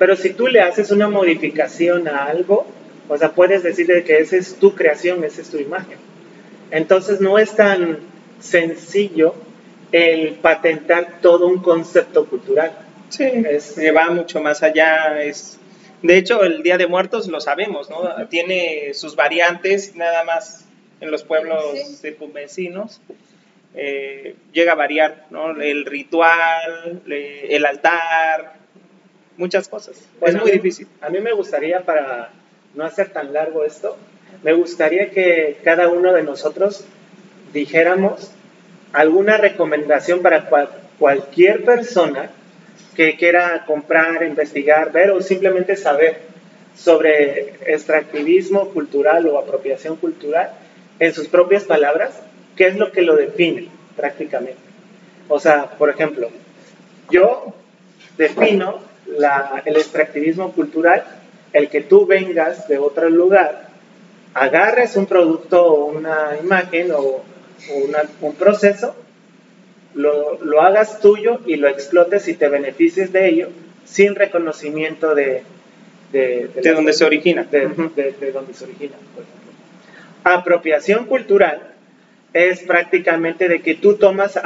Pero 0.00 0.16
si 0.16 0.30
tú 0.30 0.48
le 0.48 0.60
haces 0.60 0.90
una 0.90 1.08
modificación 1.08 2.08
a 2.08 2.24
algo, 2.24 2.66
o 3.08 3.18
sea, 3.18 3.32
puedes 3.32 3.62
decirle 3.62 4.04
que 4.04 4.18
esa 4.18 4.36
es 4.36 4.56
tu 4.56 4.74
creación, 4.74 5.24
esa 5.24 5.42
es 5.42 5.50
tu 5.50 5.58
imagen. 5.58 5.98
Entonces 6.70 7.20
no 7.20 7.38
es 7.38 7.54
tan 7.54 7.98
sencillo 8.40 9.34
el 9.92 10.34
patentar 10.34 11.20
todo 11.20 11.46
un 11.46 11.58
concepto 11.62 12.26
cultural. 12.26 12.72
Sí, 13.10 13.24
es, 13.24 13.78
va 13.94 14.10
mucho 14.10 14.40
más 14.40 14.62
allá. 14.62 15.22
Es, 15.22 15.58
de 16.02 16.16
hecho, 16.16 16.42
el 16.42 16.62
Día 16.62 16.78
de 16.78 16.86
Muertos 16.86 17.28
lo 17.28 17.40
sabemos, 17.40 17.90
¿no? 17.90 18.26
Tiene 18.28 18.92
sus 18.94 19.14
variantes, 19.14 19.94
nada 19.94 20.24
más 20.24 20.64
en 21.00 21.10
los 21.10 21.22
pueblos 21.22 22.02
de 22.02 22.16
vecinos. 22.32 23.00
Eh, 23.76 24.36
llega 24.52 24.72
a 24.72 24.76
variar, 24.76 25.26
¿no? 25.30 25.60
El 25.60 25.84
ritual, 25.84 27.02
el 27.06 27.66
altar, 27.66 28.54
muchas 29.36 29.68
cosas. 29.68 30.08
es 30.20 30.34
muy 30.34 30.50
difícil. 30.50 30.88
A 31.00 31.08
mí 31.08 31.20
me 31.20 31.32
gustaría, 31.32 31.82
para 31.82 32.32
no 32.74 32.84
hacer 32.84 33.10
tan 33.10 33.32
largo 33.32 33.64
esto, 33.64 33.96
me 34.42 34.52
gustaría 34.52 35.10
que 35.10 35.58
cada 35.64 35.88
uno 35.88 36.12
de 36.12 36.22
nosotros 36.22 36.84
dijéramos 37.52 38.30
alguna 38.92 39.36
recomendación 39.36 40.22
para 40.22 40.48
cualquier 40.98 41.64
persona 41.64 42.30
que 42.94 43.16
quiera 43.16 43.64
comprar, 43.66 44.24
investigar, 44.24 44.92
ver 44.92 45.10
o 45.10 45.20
simplemente 45.20 45.76
saber 45.76 46.18
sobre 46.76 47.54
extractivismo 47.66 48.70
cultural 48.70 49.26
o 49.28 49.38
apropiación 49.38 49.96
cultural 49.96 50.52
en 50.98 51.12
sus 51.12 51.28
propias 51.28 51.64
palabras, 51.64 52.20
qué 52.56 52.66
es 52.66 52.76
lo 52.76 52.92
que 52.92 53.02
lo 53.02 53.16
define 53.16 53.68
prácticamente. 53.96 54.58
O 55.28 55.40
sea, 55.40 55.66
por 55.78 55.90
ejemplo, 55.90 56.30
yo 57.10 57.54
defino 58.16 58.80
el 59.64 59.76
extractivismo 59.76 60.52
cultural, 60.52 61.04
el 61.54 61.70
que 61.70 61.80
tú 61.80 62.04
vengas 62.04 62.68
de 62.68 62.78
otro 62.78 63.08
lugar, 63.08 63.68
agarres 64.34 64.96
un 64.96 65.06
producto 65.06 65.64
o 65.64 65.84
una 65.86 66.36
imagen 66.42 66.90
o, 66.92 67.22
un 68.20 68.34
proceso, 68.34 68.94
lo, 69.94 70.44
lo, 70.44 70.60
hagas 70.60 71.00
tuyo 71.00 71.40
y 71.46 71.56
lo 71.56 71.68
explotes 71.68 72.26
y 72.28 72.34
te 72.34 72.48
beneficies 72.48 73.12
de 73.12 73.28
ello 73.28 73.48
sin 73.84 74.14
reconocimiento 74.16 75.14
de... 75.14 75.44
De, 76.12 76.48
de, 76.48 76.72
donde 76.72 76.92
se 76.92 77.04
origina. 77.04 77.44
De, 77.44 77.68
de, 77.68 78.32
donde 78.32 78.54
se 78.54 78.64
origina, 78.64 78.94
por 79.14 79.24
ejemplo. 79.24 79.52
Apropiación 80.24 81.06
cultural 81.06 81.72
es 82.32 82.60
prácticamente 82.60 83.48
de 83.48 83.62
que 83.62 83.74
tú 83.74 83.94
tomas 83.94 84.38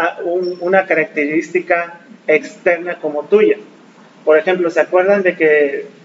una 0.61 0.87
característica 0.87 2.01
externa 2.27 2.99
como 3.01 3.25
tuya. 3.25 3.57
Por 4.25 4.38
ejemplo, 4.38 4.71
¿se 4.71 4.81
acuerdan 4.81 5.23
de 5.23 5.37
que 5.37 5.97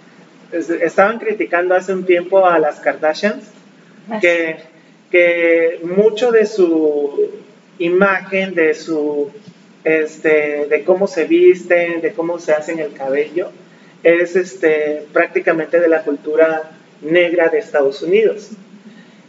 estaban 0.53 1.19
criticando 1.19 1.75
hace 1.75 1.93
un 1.93 2.05
tiempo 2.05 2.45
a 2.45 2.59
las 2.59 2.79
Kardashians? 2.79 3.45
Que, 4.19 4.57
que 5.09 5.79
mucho 5.83 6.31
de 6.31 6.45
su 6.45 7.31
imagen, 7.79 8.53
de 8.53 8.73
su 8.73 9.31
este, 9.83 10.67
de 10.69 10.83
cómo 10.83 11.07
se 11.07 11.25
visten, 11.25 12.01
de 12.01 12.13
cómo 12.13 12.39
se 12.39 12.53
hacen 12.53 12.79
el 12.79 12.93
cabello, 12.93 13.51
es 14.03 14.35
este, 14.35 15.03
prácticamente 15.11 15.79
de 15.79 15.87
la 15.87 16.03
cultura 16.03 16.71
negra 17.01 17.49
de 17.49 17.59
Estados 17.59 18.01
Unidos. 18.01 18.49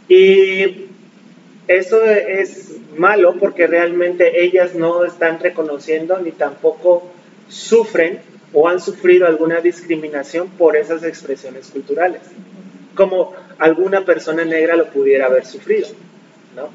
Y 0.07 0.87
eso 1.67 2.03
es 2.05 2.75
malo 2.97 3.35
porque 3.39 3.67
realmente 3.67 4.43
ellas 4.43 4.75
no 4.75 5.03
están 5.03 5.39
reconociendo 5.39 6.19
ni 6.19 6.31
tampoco 6.31 7.11
sufren 7.49 8.19
o 8.55 8.69
han 8.69 8.79
sufrido 8.79 9.27
alguna 9.27 9.59
discriminación 9.59 10.47
por 10.47 10.77
esas 10.77 11.03
expresiones 11.03 11.67
culturales, 11.67 12.21
como 12.95 13.33
alguna 13.59 14.05
persona 14.05 14.45
negra 14.45 14.77
lo 14.77 14.89
pudiera 14.91 15.25
haber 15.25 15.45
sufrido, 15.45 15.89
¿no? 16.55 16.69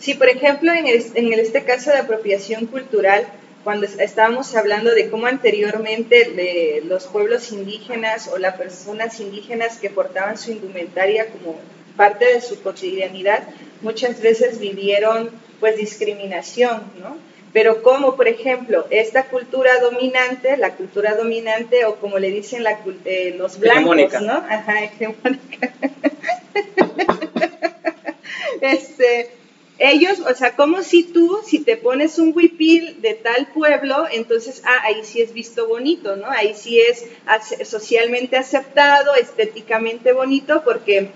Sí, 0.00 0.14
por 0.14 0.28
ejemplo, 0.28 0.72
en, 0.72 1.32
este 1.32 1.62
caso 1.62 1.92
de 1.92 1.98
apropiación 1.98 2.66
cultural, 2.66 3.24
cuando 3.62 3.86
estábamos 3.86 4.56
hablando 4.56 4.92
de 4.92 5.08
cómo 5.08 5.28
anteriormente 5.28 6.82
los 6.84 7.06
pueblos 7.06 7.52
indígenas 7.52 8.26
o 8.26 8.36
las 8.36 8.56
personas 8.56 9.20
indígenas 9.20 9.78
que 9.78 9.90
portaban 9.90 10.36
su 10.36 10.50
indumentaria 10.50 11.28
como 11.28 11.60
parte 11.96 12.24
de 12.24 12.40
su 12.40 12.60
cotidianidad, 12.62 13.44
muchas 13.80 14.20
veces 14.20 14.58
vivieron 14.58 15.30
pues 15.60 15.76
discriminación, 15.76 16.82
¿no? 17.00 17.16
Pero 17.52 17.82
como, 17.82 18.16
por 18.16 18.28
ejemplo, 18.28 18.86
esta 18.90 19.24
cultura 19.24 19.78
dominante, 19.80 20.56
la 20.56 20.74
cultura 20.74 21.14
dominante, 21.14 21.84
o 21.84 21.96
como 21.96 22.18
le 22.18 22.30
dicen 22.30 22.64
la, 22.64 22.78
eh, 23.04 23.34
los 23.36 23.58
blancos, 23.58 24.22
¿no? 24.22 24.32
Ajá, 24.32 24.84
hegemónica. 24.84 25.72
este, 28.62 29.30
ellos, 29.78 30.20
o 30.20 30.34
sea, 30.34 30.56
como 30.56 30.82
si 30.82 31.02
tú, 31.02 31.40
si 31.44 31.58
te 31.58 31.76
pones 31.76 32.18
un 32.18 32.32
huipil 32.34 33.02
de 33.02 33.14
tal 33.14 33.48
pueblo, 33.48 34.06
entonces, 34.10 34.62
ah, 34.64 34.80
ahí 34.84 35.04
sí 35.04 35.20
es 35.20 35.34
visto 35.34 35.66
bonito, 35.66 36.16
¿no? 36.16 36.30
Ahí 36.30 36.54
sí 36.54 36.80
es 36.80 37.04
socialmente 37.68 38.36
aceptado, 38.36 39.14
estéticamente 39.14 40.12
bonito, 40.12 40.62
porque 40.64 41.10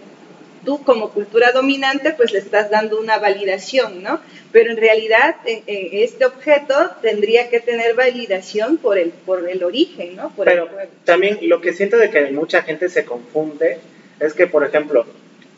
tú 0.67 0.83
como 0.85 1.11
cultura 1.11 1.53
dominante 1.53 2.13
pues 2.13 2.33
le 2.33 2.41
estás 2.41 2.69
dando 2.71 3.01
una 3.01 3.19
validación, 3.19 4.03
¿no? 4.03 4.21
Pero 4.53 4.71
en 4.71 4.77
realidad 4.77 5.37
este 5.47 6.27
objeto 6.27 6.75
tendría 7.01 7.49
que 7.49 7.61
tener 7.61 7.95
validación 7.95 8.77
por 8.77 8.99
el, 8.99 9.11
por 9.11 9.49
el 9.49 9.65
origen, 9.65 10.17
¿no? 10.17 10.33
Pero 10.45 10.69
también 11.05 11.39
lo 11.43 11.63
que 11.63 11.73
siento 11.73 11.97
de 11.97 12.11
que 12.11 12.31
mucha 12.33 12.63
gente 12.63 12.91
se 12.91 13.07
confunde 13.07 13.79
es 14.21 14.35
que, 14.35 14.47
por 14.47 14.65
ejemplo, 14.65 15.07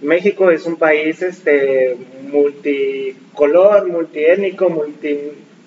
México 0.01 0.51
es 0.51 0.67
un 0.67 0.77
país 0.77 1.23
este, 1.23 1.97
multicolor, 2.23 3.89
multiétnico, 3.89 4.69
multi, 4.69 5.19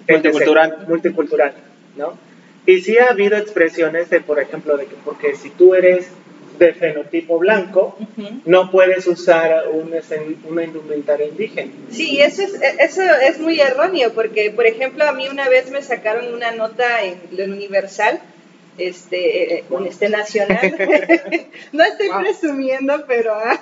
multicultural. 0.07 0.85
multicultural, 0.87 1.53
¿no? 1.97 2.17
Y 2.65 2.81
sí 2.81 2.97
ha 2.97 3.09
habido 3.09 3.37
expresiones 3.37 4.09
de, 4.09 4.21
por 4.21 4.39
ejemplo, 4.39 4.77
de 4.77 4.85
que 4.85 4.95
porque 5.03 5.35
si 5.35 5.49
tú 5.49 5.73
eres 5.73 6.09
de 6.57 6.73
fenotipo 6.73 7.39
blanco, 7.39 7.97
no 8.45 8.71
puedes 8.71 9.07
usar 9.07 9.67
un, 9.69 9.93
una 10.49 10.63
indumentaria 10.63 11.27
indígena. 11.27 11.71
Sí, 11.89 12.21
eso 12.21 12.43
es, 12.43 12.53
eso 12.79 13.01
es 13.01 13.39
muy 13.39 13.59
erróneo, 13.59 14.13
porque, 14.13 14.51
por 14.51 14.65
ejemplo, 14.65 15.05
a 15.05 15.13
mí 15.13 15.27
una 15.29 15.49
vez 15.49 15.71
me 15.71 15.81
sacaron 15.81 16.33
una 16.33 16.51
nota 16.51 17.03
en 17.03 17.19
el 17.31 17.51
Universal, 17.51 18.21
este, 18.77 19.55
eh, 19.55 19.63
con 19.69 19.85
este 19.85 20.09
nacional. 20.09 20.75
no 21.71 21.83
estoy 21.83 22.09
presumiendo, 22.21 23.05
pero... 23.07 23.33
Ah. 23.33 23.61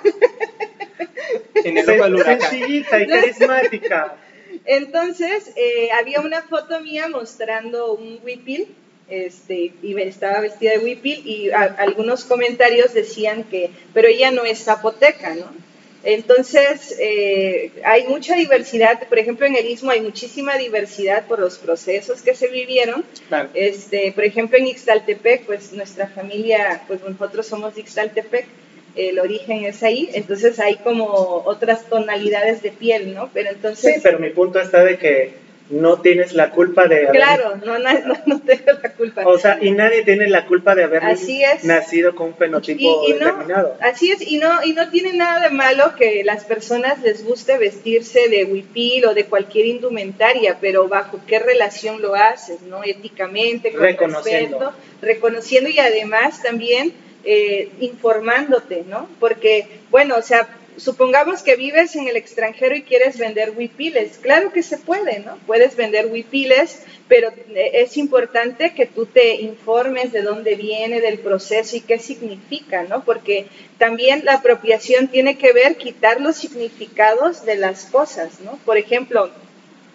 en 1.54 1.78
el 1.78 1.84
Sencillita 2.24 3.00
y 3.00 3.06
carismática. 3.06 4.16
Entonces, 4.64 5.52
eh, 5.56 5.88
había 5.98 6.20
una 6.20 6.42
foto 6.42 6.80
mía 6.80 7.08
mostrando 7.08 7.94
un 7.94 8.20
huipil 8.22 8.68
este, 9.10 9.72
y 9.82 10.00
estaba 10.00 10.40
vestida 10.40 10.72
de 10.72 10.78
huipil 10.78 11.22
y 11.26 11.50
algunos 11.50 12.24
comentarios 12.24 12.94
decían 12.94 13.44
que, 13.44 13.70
pero 13.92 14.08
ella 14.08 14.30
no 14.30 14.44
es 14.44 14.64
zapoteca, 14.64 15.34
¿no? 15.34 15.50
Entonces, 16.02 16.96
eh, 16.98 17.72
hay 17.84 18.06
mucha 18.06 18.34
diversidad, 18.34 19.06
por 19.06 19.18
ejemplo, 19.18 19.46
en 19.46 19.56
el 19.56 19.66
Istmo 19.66 19.90
hay 19.90 20.00
muchísima 20.00 20.56
diversidad 20.56 21.26
por 21.26 21.40
los 21.40 21.58
procesos 21.58 22.22
que 22.22 22.34
se 22.34 22.48
vivieron. 22.48 23.04
Este, 23.52 24.10
por 24.12 24.24
ejemplo, 24.24 24.56
en 24.56 24.68
Ixtaltepec, 24.68 25.44
pues 25.44 25.72
nuestra 25.72 26.08
familia, 26.08 26.82
pues 26.88 27.00
nosotros 27.02 27.46
somos 27.46 27.74
de 27.74 27.82
Ixtaltepec, 27.82 28.46
el 28.96 29.18
origen 29.18 29.64
es 29.64 29.82
ahí, 29.82 30.08
entonces 30.14 30.58
hay 30.58 30.76
como 30.76 31.04
otras 31.44 31.84
tonalidades 31.84 32.62
de 32.62 32.70
piel, 32.70 33.14
¿no? 33.14 33.30
Pero 33.32 33.50
entonces... 33.50 33.96
Sí, 33.96 34.00
pero 34.02 34.18
mi 34.18 34.30
punto 34.30 34.58
está 34.58 34.82
de 34.82 34.98
que 34.98 35.34
no 35.70 36.00
tienes 36.00 36.32
la 36.34 36.50
culpa 36.50 36.86
de 36.86 37.06
haber... 37.06 37.12
Claro, 37.12 37.56
no, 37.64 37.78
no, 37.78 37.90
no, 38.26 38.40
tengo 38.40 38.72
la 38.82 38.92
culpa. 38.92 39.22
O 39.24 39.38
sea, 39.38 39.58
y 39.60 39.70
nadie 39.70 40.02
tiene 40.02 40.28
la 40.28 40.46
culpa 40.46 40.74
de 40.74 40.84
haber 40.84 41.02
nacido 41.62 42.14
con 42.14 42.28
un 42.28 42.34
fenotipo 42.34 43.06
determinado. 43.06 43.76
Así 43.80 44.10
es, 44.10 44.20
y 44.20 44.38
no, 44.38 44.62
y 44.64 44.72
no 44.72 44.90
tiene 44.90 45.12
nada 45.12 45.48
de 45.48 45.50
malo 45.50 45.94
que 45.96 46.24
las 46.24 46.44
personas 46.44 47.00
les 47.02 47.24
guste 47.24 47.56
vestirse 47.56 48.28
de 48.28 48.44
huipil 48.44 49.06
o 49.06 49.14
de 49.14 49.24
cualquier 49.26 49.66
indumentaria, 49.66 50.58
pero 50.60 50.88
bajo 50.88 51.20
qué 51.26 51.38
relación 51.38 52.02
lo 52.02 52.14
haces, 52.14 52.62
¿no? 52.62 52.82
Éticamente, 52.84 53.72
con 53.72 53.82
reconociendo. 53.82 54.72
reconociendo 55.00 55.70
y 55.70 55.78
además 55.78 56.42
también 56.42 56.92
eh, 57.24 57.70
informándote, 57.80 58.84
¿no? 58.88 59.08
Porque, 59.20 59.66
bueno, 59.90 60.16
o 60.16 60.22
sea, 60.22 60.48
supongamos 60.76 61.42
que 61.42 61.56
vives 61.56 61.94
en 61.96 62.08
el 62.08 62.16
extranjero 62.16 62.74
y 62.74 62.82
quieres 62.82 63.18
vender 63.18 63.52
huipiles. 63.56 64.18
Claro 64.18 64.52
que 64.52 64.62
se 64.62 64.78
puede, 64.78 65.20
¿no? 65.20 65.38
Puedes 65.46 65.76
vender 65.76 66.06
huipiles, 66.06 66.82
pero 67.08 67.32
eh, 67.54 67.70
es 67.74 67.96
importante 67.96 68.74
que 68.74 68.86
tú 68.86 69.06
te 69.06 69.36
informes 69.36 70.12
de 70.12 70.22
dónde 70.22 70.54
viene, 70.54 71.00
del 71.00 71.18
proceso 71.18 71.76
y 71.76 71.80
qué 71.80 71.98
significa, 71.98 72.84
¿no? 72.84 73.04
Porque 73.04 73.46
también 73.78 74.24
la 74.24 74.34
apropiación 74.34 75.08
tiene 75.08 75.36
que 75.38 75.52
ver 75.52 75.76
quitar 75.76 76.20
los 76.20 76.36
significados 76.36 77.44
de 77.44 77.56
las 77.56 77.84
cosas, 77.86 78.40
¿no? 78.40 78.58
Por 78.64 78.78
ejemplo, 78.78 79.30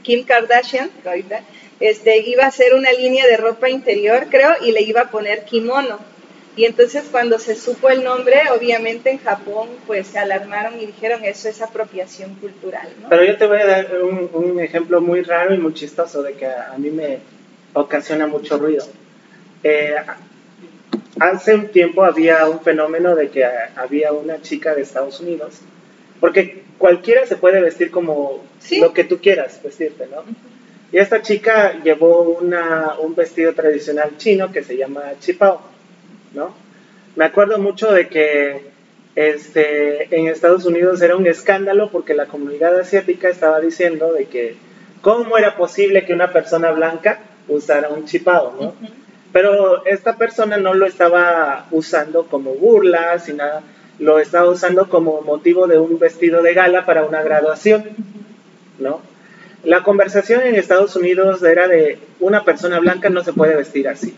Kim 0.03 0.23
Kardashian, 0.23 0.91
ahorita, 1.05 1.41
este, 1.79 2.19
iba 2.19 2.43
a 2.43 2.47
hacer 2.47 2.73
una 2.73 2.91
línea 2.91 3.25
de 3.27 3.37
ropa 3.37 3.69
interior, 3.69 4.27
creo, 4.29 4.51
y 4.61 4.71
le 4.71 4.81
iba 4.81 5.01
a 5.01 5.11
poner 5.11 5.45
kimono 5.45 6.14
y 6.57 6.63
entonces 6.63 7.03
cuando 7.11 7.37
se 7.37 7.55
supo 7.55 7.89
el 7.89 8.03
nombre, 8.03 8.35
obviamente 8.55 9.11
en 9.11 9.17
Japón 9.17 9.67
pues 9.85 10.07
se 10.07 10.19
alarmaron 10.19 10.79
y 10.79 10.85
dijeron 10.85 11.23
eso 11.25 11.49
es 11.49 11.61
apropiación 11.61 12.35
cultural. 12.35 12.87
¿no? 13.01 13.09
Pero 13.09 13.25
yo 13.25 13.37
te 13.37 13.45
voy 13.45 13.59
a 13.59 13.65
dar 13.65 14.01
un, 14.01 14.59
ejemplo 14.59 15.01
muy 15.01 15.21
raro 15.21 15.53
y 15.53 15.57
muy 15.57 15.73
chistoso 15.73 16.23
de 16.23 16.33
que 16.33 16.45
a, 16.45 16.73
mí 16.77 16.91
me 16.91 17.19
ocasiona 17.73 18.25
mucho 18.25 18.57
ruido. 18.57 18.85
Eh, 19.63 19.95
hace 21.19 21.55
un 21.55 21.67
tiempo 21.67 22.05
había 22.05 22.47
un 22.47 22.61
fenómeno 22.61 23.15
de 23.15 23.29
que 23.29 23.43
había 23.75 24.13
una 24.13 24.41
chica 24.41 24.73
de 24.73 24.83
Estados 24.83 25.19
Unidos, 25.19 25.55
porque 26.21 26.63
cualquiera 26.77 27.25
se 27.25 27.35
puede 27.35 27.59
vestir 27.59 27.91
como 27.91 28.45
lo 28.79 28.93
que 28.93 29.03
tú 29.03 29.19
quieras 29.19 29.59
vestirte, 29.61 30.07
¿no? 30.07 30.23
Y 30.91 30.99
esta 30.99 31.21
chica 31.21 31.83
llevó 31.83 32.21
una, 32.21 32.93
un 32.99 33.15
vestido 33.15 33.53
tradicional 33.53 34.11
chino 34.17 34.53
que 34.53 34.63
se 34.63 34.77
llama 34.77 35.01
chipao 35.19 35.74
¿no? 36.35 36.53
Me 37.15 37.25
acuerdo 37.25 37.57
mucho 37.57 37.91
de 37.91 38.09
que 38.09 38.61
este, 39.15 40.13
en 40.15 40.27
Estados 40.27 40.65
Unidos 40.65 41.01
era 41.01 41.15
un 41.15 41.25
escándalo 41.25 41.89
porque 41.89 42.13
la 42.13 42.25
comunidad 42.25 42.77
asiática 42.77 43.29
estaba 43.29 43.61
diciendo 43.61 44.11
de 44.11 44.25
que 44.25 44.57
cómo 45.01 45.37
era 45.37 45.55
posible 45.55 46.05
que 46.05 46.13
una 46.13 46.33
persona 46.33 46.71
blanca 46.71 47.21
usara 47.47 47.89
un 47.89 48.05
chipado, 48.05 48.53
¿no? 48.59 48.73
Pero 49.31 49.85
esta 49.85 50.17
persona 50.17 50.57
no 50.57 50.73
lo 50.73 50.85
estaba 50.85 51.67
usando 51.71 52.25
como 52.25 52.53
burla, 52.53 53.17
sino 53.19 53.43
lo 53.99 54.19
estaba 54.19 54.49
usando 54.49 54.89
como 54.89 55.21
motivo 55.21 55.67
de 55.67 55.77
un 55.77 55.97
vestido 55.99 56.41
de 56.41 56.53
gala 56.53 56.85
para 56.85 57.05
una 57.05 57.21
graduación, 57.21 57.85
¿no? 58.79 59.01
La 59.63 59.83
conversación 59.83 60.41
en 60.41 60.55
Estados 60.55 60.95
Unidos 60.95 61.41
era 61.43 61.67
de 61.67 61.97
una 62.19 62.43
persona 62.43 62.79
blanca 62.79 63.09
no 63.09 63.23
se 63.23 63.33
puede 63.33 63.55
vestir 63.55 63.87
así 63.87 64.15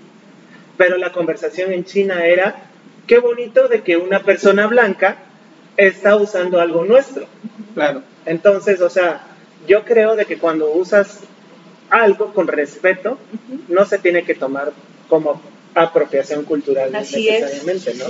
pero 0.78 0.98
la 0.98 1.12
conversación 1.12 1.74
en 1.74 1.84
China 1.84 2.26
era, 2.26 2.70
qué 3.08 3.20
bonito 3.20 3.68
de 3.68 3.82
que 3.82 3.98
una 3.98 4.24
persona 4.24 4.68
blanca 4.68 5.18
está 5.76 6.16
usando 6.16 6.62
algo 6.62 6.86
nuestro. 6.86 7.28
Claro. 7.74 8.04
Entonces, 8.26 8.82
o 8.82 8.90
sea, 8.90 9.22
yo 9.68 9.84
creo 9.84 10.16
de 10.16 10.26
que 10.26 10.38
cuando 10.38 10.72
usas 10.72 11.20
algo 11.90 12.34
con 12.34 12.48
respeto, 12.48 13.18
no 13.68 13.86
se 13.86 13.98
tiene 14.00 14.24
que 14.24 14.36
tomar 14.36 14.72
como 15.08 15.42
apropiación 15.74 16.44
cultural 16.44 16.92
necesariamente, 16.92 17.94
¿no? 17.96 18.06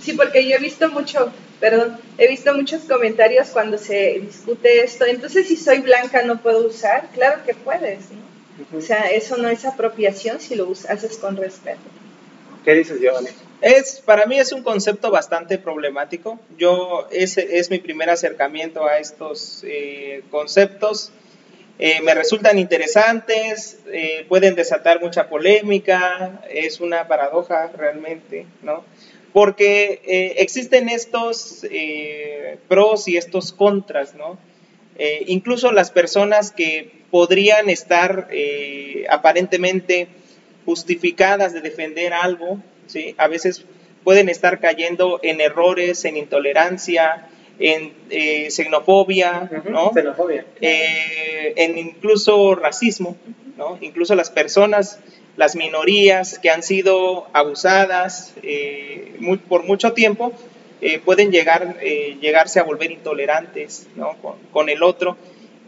Sí, 0.00 0.12
porque 0.12 0.46
yo 0.48 0.56
he 0.56 0.60
visto 0.60 0.88
mucho, 0.90 1.32
perdón, 1.58 1.96
he 2.18 2.28
visto 2.28 2.54
muchos 2.54 2.82
comentarios 2.82 3.48
cuando 3.48 3.78
se 3.78 4.20
discute 4.20 4.84
esto. 4.84 5.04
Entonces, 5.06 5.48
si 5.48 5.56
soy 5.56 5.78
blanca, 5.78 6.22
no 6.22 6.40
puedo 6.40 6.66
usar. 6.66 7.08
Claro 7.14 7.42
que 7.44 7.54
puedes, 7.54 8.10
¿no? 8.10 8.78
O 8.78 8.80
sea, 8.80 9.10
eso 9.10 9.36
no 9.36 9.48
es 9.48 9.64
apropiación 9.64 10.40
si 10.40 10.54
lo 10.54 10.70
haces 10.88 11.18
con 11.18 11.36
respeto. 11.36 11.80
¿Qué 12.66 12.74
dices, 12.74 13.00
Giovanni? 13.00 13.28
Es, 13.60 14.02
para 14.04 14.26
mí 14.26 14.40
es 14.40 14.50
un 14.50 14.64
concepto 14.64 15.12
bastante 15.12 15.56
problemático. 15.56 16.40
Yo, 16.58 17.06
ese 17.12 17.58
es 17.60 17.70
mi 17.70 17.78
primer 17.78 18.10
acercamiento 18.10 18.86
a 18.86 18.98
estos 18.98 19.62
eh, 19.64 20.24
conceptos. 20.32 21.12
Eh, 21.78 22.00
me 22.02 22.12
resultan 22.12 22.58
interesantes, 22.58 23.78
eh, 23.92 24.26
pueden 24.28 24.56
desatar 24.56 25.00
mucha 25.00 25.28
polémica, 25.28 26.42
es 26.50 26.80
una 26.80 27.06
paradoja 27.06 27.68
realmente, 27.68 28.46
¿no? 28.62 28.82
Porque 29.32 30.34
existen 30.36 30.88
estos 30.88 31.64
pros 32.66 33.06
y 33.06 33.16
estos 33.16 33.52
contras, 33.52 34.14
¿no? 34.14 34.38
incluso 35.26 35.72
las 35.72 35.90
personas 35.90 36.52
que 36.52 36.90
podrían 37.10 37.68
estar 37.68 38.30
aparentemente 39.10 40.08
justificadas 40.66 41.54
de 41.54 41.62
defender 41.62 42.12
algo, 42.12 42.60
¿sí? 42.86 43.14
a 43.16 43.28
veces 43.28 43.64
pueden 44.04 44.28
estar 44.28 44.60
cayendo 44.60 45.20
en 45.22 45.40
errores, 45.40 46.04
en 46.04 46.16
intolerancia, 46.16 47.28
en 47.58 47.94
eh, 48.10 48.50
xenofobia, 48.50 49.50
¿no? 49.70 49.92
Eh, 50.60 51.54
en 51.56 51.78
incluso 51.78 52.54
racismo, 52.54 53.16
¿no? 53.56 53.78
Incluso 53.80 54.14
las 54.14 54.30
personas, 54.30 54.98
las 55.36 55.56
minorías 55.56 56.38
que 56.38 56.50
han 56.50 56.62
sido 56.62 57.26
abusadas 57.32 58.34
por 59.48 59.64
mucho 59.64 59.92
tiempo, 59.92 60.32
pueden 61.04 61.32
llegar, 61.32 61.80
llegarse 61.80 62.60
a 62.60 62.62
volver 62.62 62.90
intolerantes 62.92 63.88
¿no? 63.96 64.14
con, 64.20 64.34
con, 64.52 64.68
el 64.68 64.82
otro. 64.82 65.16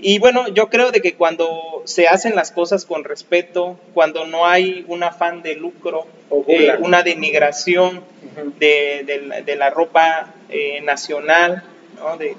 Y 0.01 0.21
bueno, 0.21 0.49
yo 0.49 0.69
creo 0.69 0.93
de 0.93 1.01
que 1.01 1.15
cuando 1.15 1.83
se 1.85 2.07
hacen 2.07 2.37
las 2.37 2.53
cosas 2.53 2.85
con 2.85 3.03
respeto, 3.05 3.79
cuando 3.95 4.27
no 4.27 4.47
hay 4.47 4.85
un 4.87 5.03
afán 5.03 5.43
de 5.43 5.57
lucro, 5.57 6.07
eh, 6.47 6.77
una 6.79 7.03
denigración 7.03 8.05
de, 8.59 9.57
la 9.59 9.71
ropa 9.71 10.35
eh, 10.51 10.81
nacional, 10.83 11.65
¿no? 11.99 12.17
de, 12.17 12.37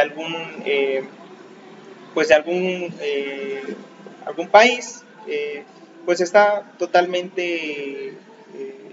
algún, 0.00 0.34
eh, 0.64 1.04
pues 2.14 2.28
de 2.28 2.34
algún, 2.34 2.92
algún 4.26 4.48
país, 4.48 5.04
pues 6.04 6.20
está 6.20 6.72
totalmente 6.78 8.14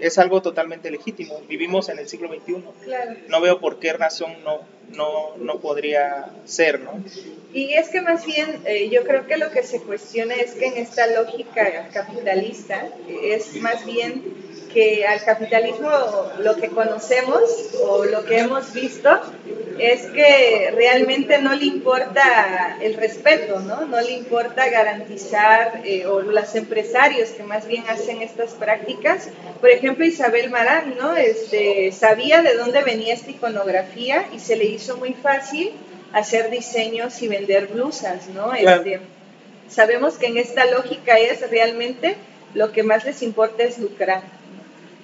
es 0.00 0.18
algo 0.18 0.42
totalmente 0.42 0.90
legítimo. 0.90 1.40
Vivimos 1.48 1.88
en 1.88 1.98
el 1.98 2.08
siglo 2.08 2.28
XXI. 2.28 2.64
No 3.28 3.40
veo 3.40 3.60
por 3.60 3.78
qué 3.78 3.92
razón 3.92 4.32
no, 4.44 4.60
no, 4.94 5.36
no 5.36 5.58
podría 5.60 6.26
ser, 6.44 6.80
¿no? 6.80 7.02
Y 7.52 7.72
es 7.72 7.88
que 7.88 8.00
más 8.00 8.24
bien 8.24 8.60
eh, 8.64 8.88
yo 8.90 9.02
creo 9.02 9.26
que 9.26 9.36
lo 9.36 9.50
que 9.50 9.62
se 9.62 9.80
cuestiona 9.80 10.34
es 10.36 10.52
que 10.52 10.66
en 10.66 10.76
esta 10.76 11.06
lógica 11.08 11.88
capitalista 11.92 12.88
es 13.22 13.56
más 13.56 13.84
bien 13.84 14.22
que 14.72 15.06
al 15.06 15.22
capitalismo 15.24 15.90
lo 16.38 16.56
que 16.56 16.68
conocemos 16.68 17.42
o 17.82 18.04
lo 18.04 18.24
que 18.24 18.38
hemos 18.38 18.72
visto 18.72 19.10
es 19.78 20.02
que 20.10 20.72
realmente 20.74 21.38
no 21.38 21.54
le 21.54 21.64
importa 21.64 22.76
el 22.82 22.94
respeto, 22.94 23.60
¿no? 23.60 23.86
No 23.86 24.00
le 24.00 24.12
importa 24.12 24.68
garantizar, 24.68 25.80
eh, 25.84 26.06
o 26.06 26.20
los 26.20 26.54
empresarios 26.54 27.30
que 27.30 27.42
más 27.42 27.66
bien 27.66 27.84
hacen 27.88 28.20
estas 28.20 28.50
prácticas, 28.52 29.28
por 29.60 29.70
ejemplo 29.70 30.04
Isabel 30.04 30.50
Marán, 30.50 30.96
¿no? 30.98 31.16
Este, 31.16 31.92
sabía 31.92 32.42
de 32.42 32.54
dónde 32.54 32.82
venía 32.82 33.14
esta 33.14 33.30
iconografía 33.30 34.26
y 34.34 34.38
se 34.38 34.56
le 34.56 34.66
hizo 34.66 34.96
muy 34.98 35.14
fácil 35.14 35.72
hacer 36.12 36.50
diseños 36.50 37.22
y 37.22 37.28
vender 37.28 37.68
blusas, 37.68 38.28
¿no? 38.28 38.52
Este, 38.52 39.00
sabemos 39.68 40.18
que 40.18 40.26
en 40.26 40.36
esta 40.36 40.66
lógica 40.66 41.18
es 41.18 41.48
realmente 41.50 42.16
lo 42.54 42.72
que 42.72 42.82
más 42.82 43.04
les 43.04 43.22
importa 43.22 43.62
es 43.62 43.78
lucrar. 43.78 44.39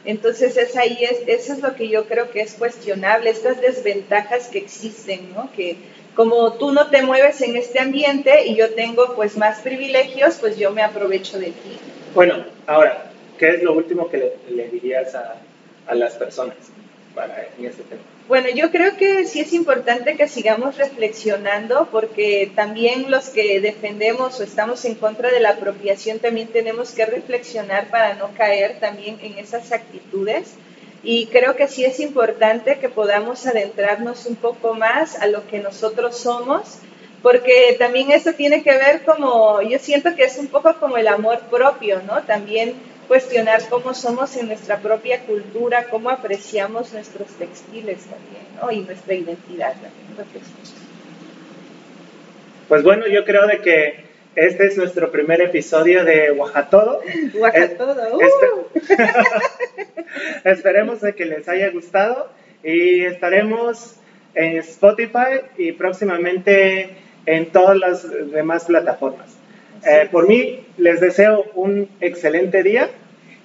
Entonces 0.06 0.56
es 0.56 0.76
ahí, 0.76 0.98
es, 1.02 1.22
eso 1.26 1.52
es 1.52 1.58
lo 1.60 1.74
que 1.74 1.88
yo 1.88 2.06
creo 2.06 2.30
que 2.30 2.40
es 2.40 2.54
cuestionable, 2.54 3.28
estas 3.28 3.60
desventajas 3.60 4.48
que 4.48 4.58
existen, 4.58 5.32
¿no? 5.34 5.50
Que 5.52 5.76
como 6.14 6.54
tú 6.54 6.72
no 6.72 6.88
te 6.88 7.02
mueves 7.02 7.42
en 7.42 7.56
este 7.56 7.80
ambiente 7.80 8.46
y 8.46 8.54
yo 8.56 8.72
tengo 8.74 9.14
pues 9.16 9.36
más 9.36 9.60
privilegios, 9.60 10.36
pues 10.36 10.56
yo 10.56 10.70
me 10.70 10.82
aprovecho 10.82 11.38
de 11.38 11.46
ti. 11.46 11.78
Bueno, 12.14 12.44
ahora, 12.66 13.10
¿qué 13.38 13.50
es 13.50 13.62
lo 13.62 13.74
último 13.74 14.08
que 14.08 14.32
le, 14.48 14.68
dirías 14.68 15.14
a, 15.14 15.34
a, 15.86 15.94
las 15.94 16.14
personas 16.14 16.56
para, 17.16 17.48
en 17.58 17.66
este 17.66 17.82
tema? 17.82 18.02
Bueno, 18.28 18.48
yo 18.54 18.70
creo 18.70 18.96
que 18.96 19.24
sí 19.24 19.40
es 19.40 19.52
importante 19.52 20.16
que 20.16 20.28
sigamos 20.28 20.76
reflexionando 20.76 21.88
porque 21.92 22.50
también 22.54 23.10
los 23.10 23.30
que 23.30 23.60
defendemos 23.60 24.38
o 24.40 24.42
estamos 24.42 24.84
en 24.84 24.96
contra 24.96 25.30
de 25.30 25.40
la 25.40 25.50
apropiación 25.50 26.18
también 26.18 26.48
tenemos 26.48 26.90
que 26.90 27.06
reflexionar 27.06 27.88
para 27.88 28.14
no 28.14 28.32
caer 28.36 28.78
también 28.80 29.18
en 29.22 29.38
esas 29.38 29.72
actitudes. 29.72 30.54
Y 31.04 31.26
creo 31.26 31.54
que 31.54 31.68
sí 31.68 31.84
es 31.84 32.00
importante 32.00 32.78
que 32.78 32.88
podamos 32.88 33.46
adentrarnos 33.46 34.26
un 34.26 34.34
poco 34.34 34.74
más 34.74 35.16
a 35.20 35.28
lo 35.28 35.46
que 35.46 35.60
nosotros 35.60 36.18
somos, 36.18 36.78
porque 37.22 37.76
también 37.78 38.10
esto 38.10 38.32
tiene 38.32 38.64
que 38.64 38.72
ver 38.72 39.04
como, 39.04 39.62
yo 39.62 39.78
siento 39.78 40.16
que 40.16 40.24
es 40.24 40.36
un 40.36 40.48
poco 40.48 40.74
como 40.80 40.96
el 40.96 41.06
amor 41.06 41.38
propio, 41.48 42.02
¿no? 42.02 42.24
También 42.24 42.74
cuestionar 43.08 43.60
cómo 43.68 43.94
somos 43.94 44.36
en 44.36 44.46
nuestra 44.48 44.78
propia 44.78 45.20
cultura, 45.20 45.84
cómo 45.90 46.10
apreciamos 46.10 46.92
nuestros 46.92 47.28
textiles 47.38 47.98
también, 48.04 48.44
¿no? 48.60 48.70
Y 48.72 48.80
nuestra 48.80 49.14
identidad 49.14 49.72
también. 49.72 49.94
Pues 52.68 52.82
bueno, 52.82 53.06
yo 53.06 53.24
creo 53.24 53.46
de 53.46 53.60
que 53.60 54.06
Este 54.34 54.66
es 54.66 54.76
nuestro 54.76 55.10
primer 55.10 55.40
episodio 55.40 56.04
de 56.04 56.30
Oaxatodo. 56.32 57.00
Oaxatodo. 57.38 58.18
Espe- 58.20 59.24
Esperemos 60.44 61.00
de 61.00 61.14
que 61.14 61.24
les 61.24 61.48
haya 61.48 61.70
gustado 61.70 62.28
y 62.62 63.02
estaremos 63.04 63.94
en 64.34 64.58
Spotify 64.58 65.40
y 65.56 65.72
próximamente 65.72 66.90
en 67.24 67.46
todas 67.50 67.78
las 67.78 68.30
demás 68.30 68.64
plataformas. 68.66 69.35
Eh, 69.84 70.08
por 70.10 70.28
mí, 70.28 70.64
les 70.76 71.00
deseo 71.00 71.44
un 71.54 71.88
excelente 72.00 72.62
día. 72.62 72.90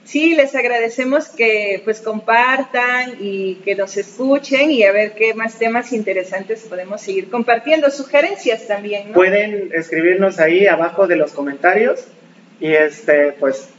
Sí, 0.03 0.33
les 0.33 0.55
agradecemos 0.55 1.29
que 1.29 1.81
pues 1.85 2.01
compartan 2.01 3.17
y 3.19 3.55
que 3.63 3.75
nos 3.75 3.97
escuchen 3.97 4.71
y 4.71 4.83
a 4.83 4.91
ver 4.91 5.13
qué 5.13 5.33
más 5.35 5.59
temas 5.59 5.93
interesantes 5.93 6.61
podemos 6.67 7.01
seguir 7.01 7.29
compartiendo, 7.29 7.89
sugerencias 7.91 8.67
también, 8.67 9.09
¿no? 9.09 9.13
Pueden 9.13 9.69
escribirnos 9.73 10.39
ahí 10.39 10.65
abajo 10.65 11.07
de 11.07 11.17
los 11.17 11.33
comentarios 11.33 12.07
y 12.59 12.73
este, 12.73 13.33
pues 13.33 13.69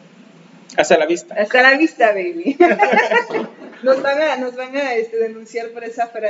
Hasta 0.77 0.97
la 0.97 1.07
vista. 1.07 1.35
Hasta 1.35 1.63
la 1.63 1.77
vista, 1.77 2.13
baby. 2.13 2.57
nos 3.83 4.01
van 4.01 4.23
a, 4.23 4.37
nos 4.37 4.57
van 4.57 4.77
a 4.77 4.95
este, 4.95 5.19
denunciar 5.19 5.69
por 5.71 5.85
esa 5.85 6.07
frase. 6.07 6.21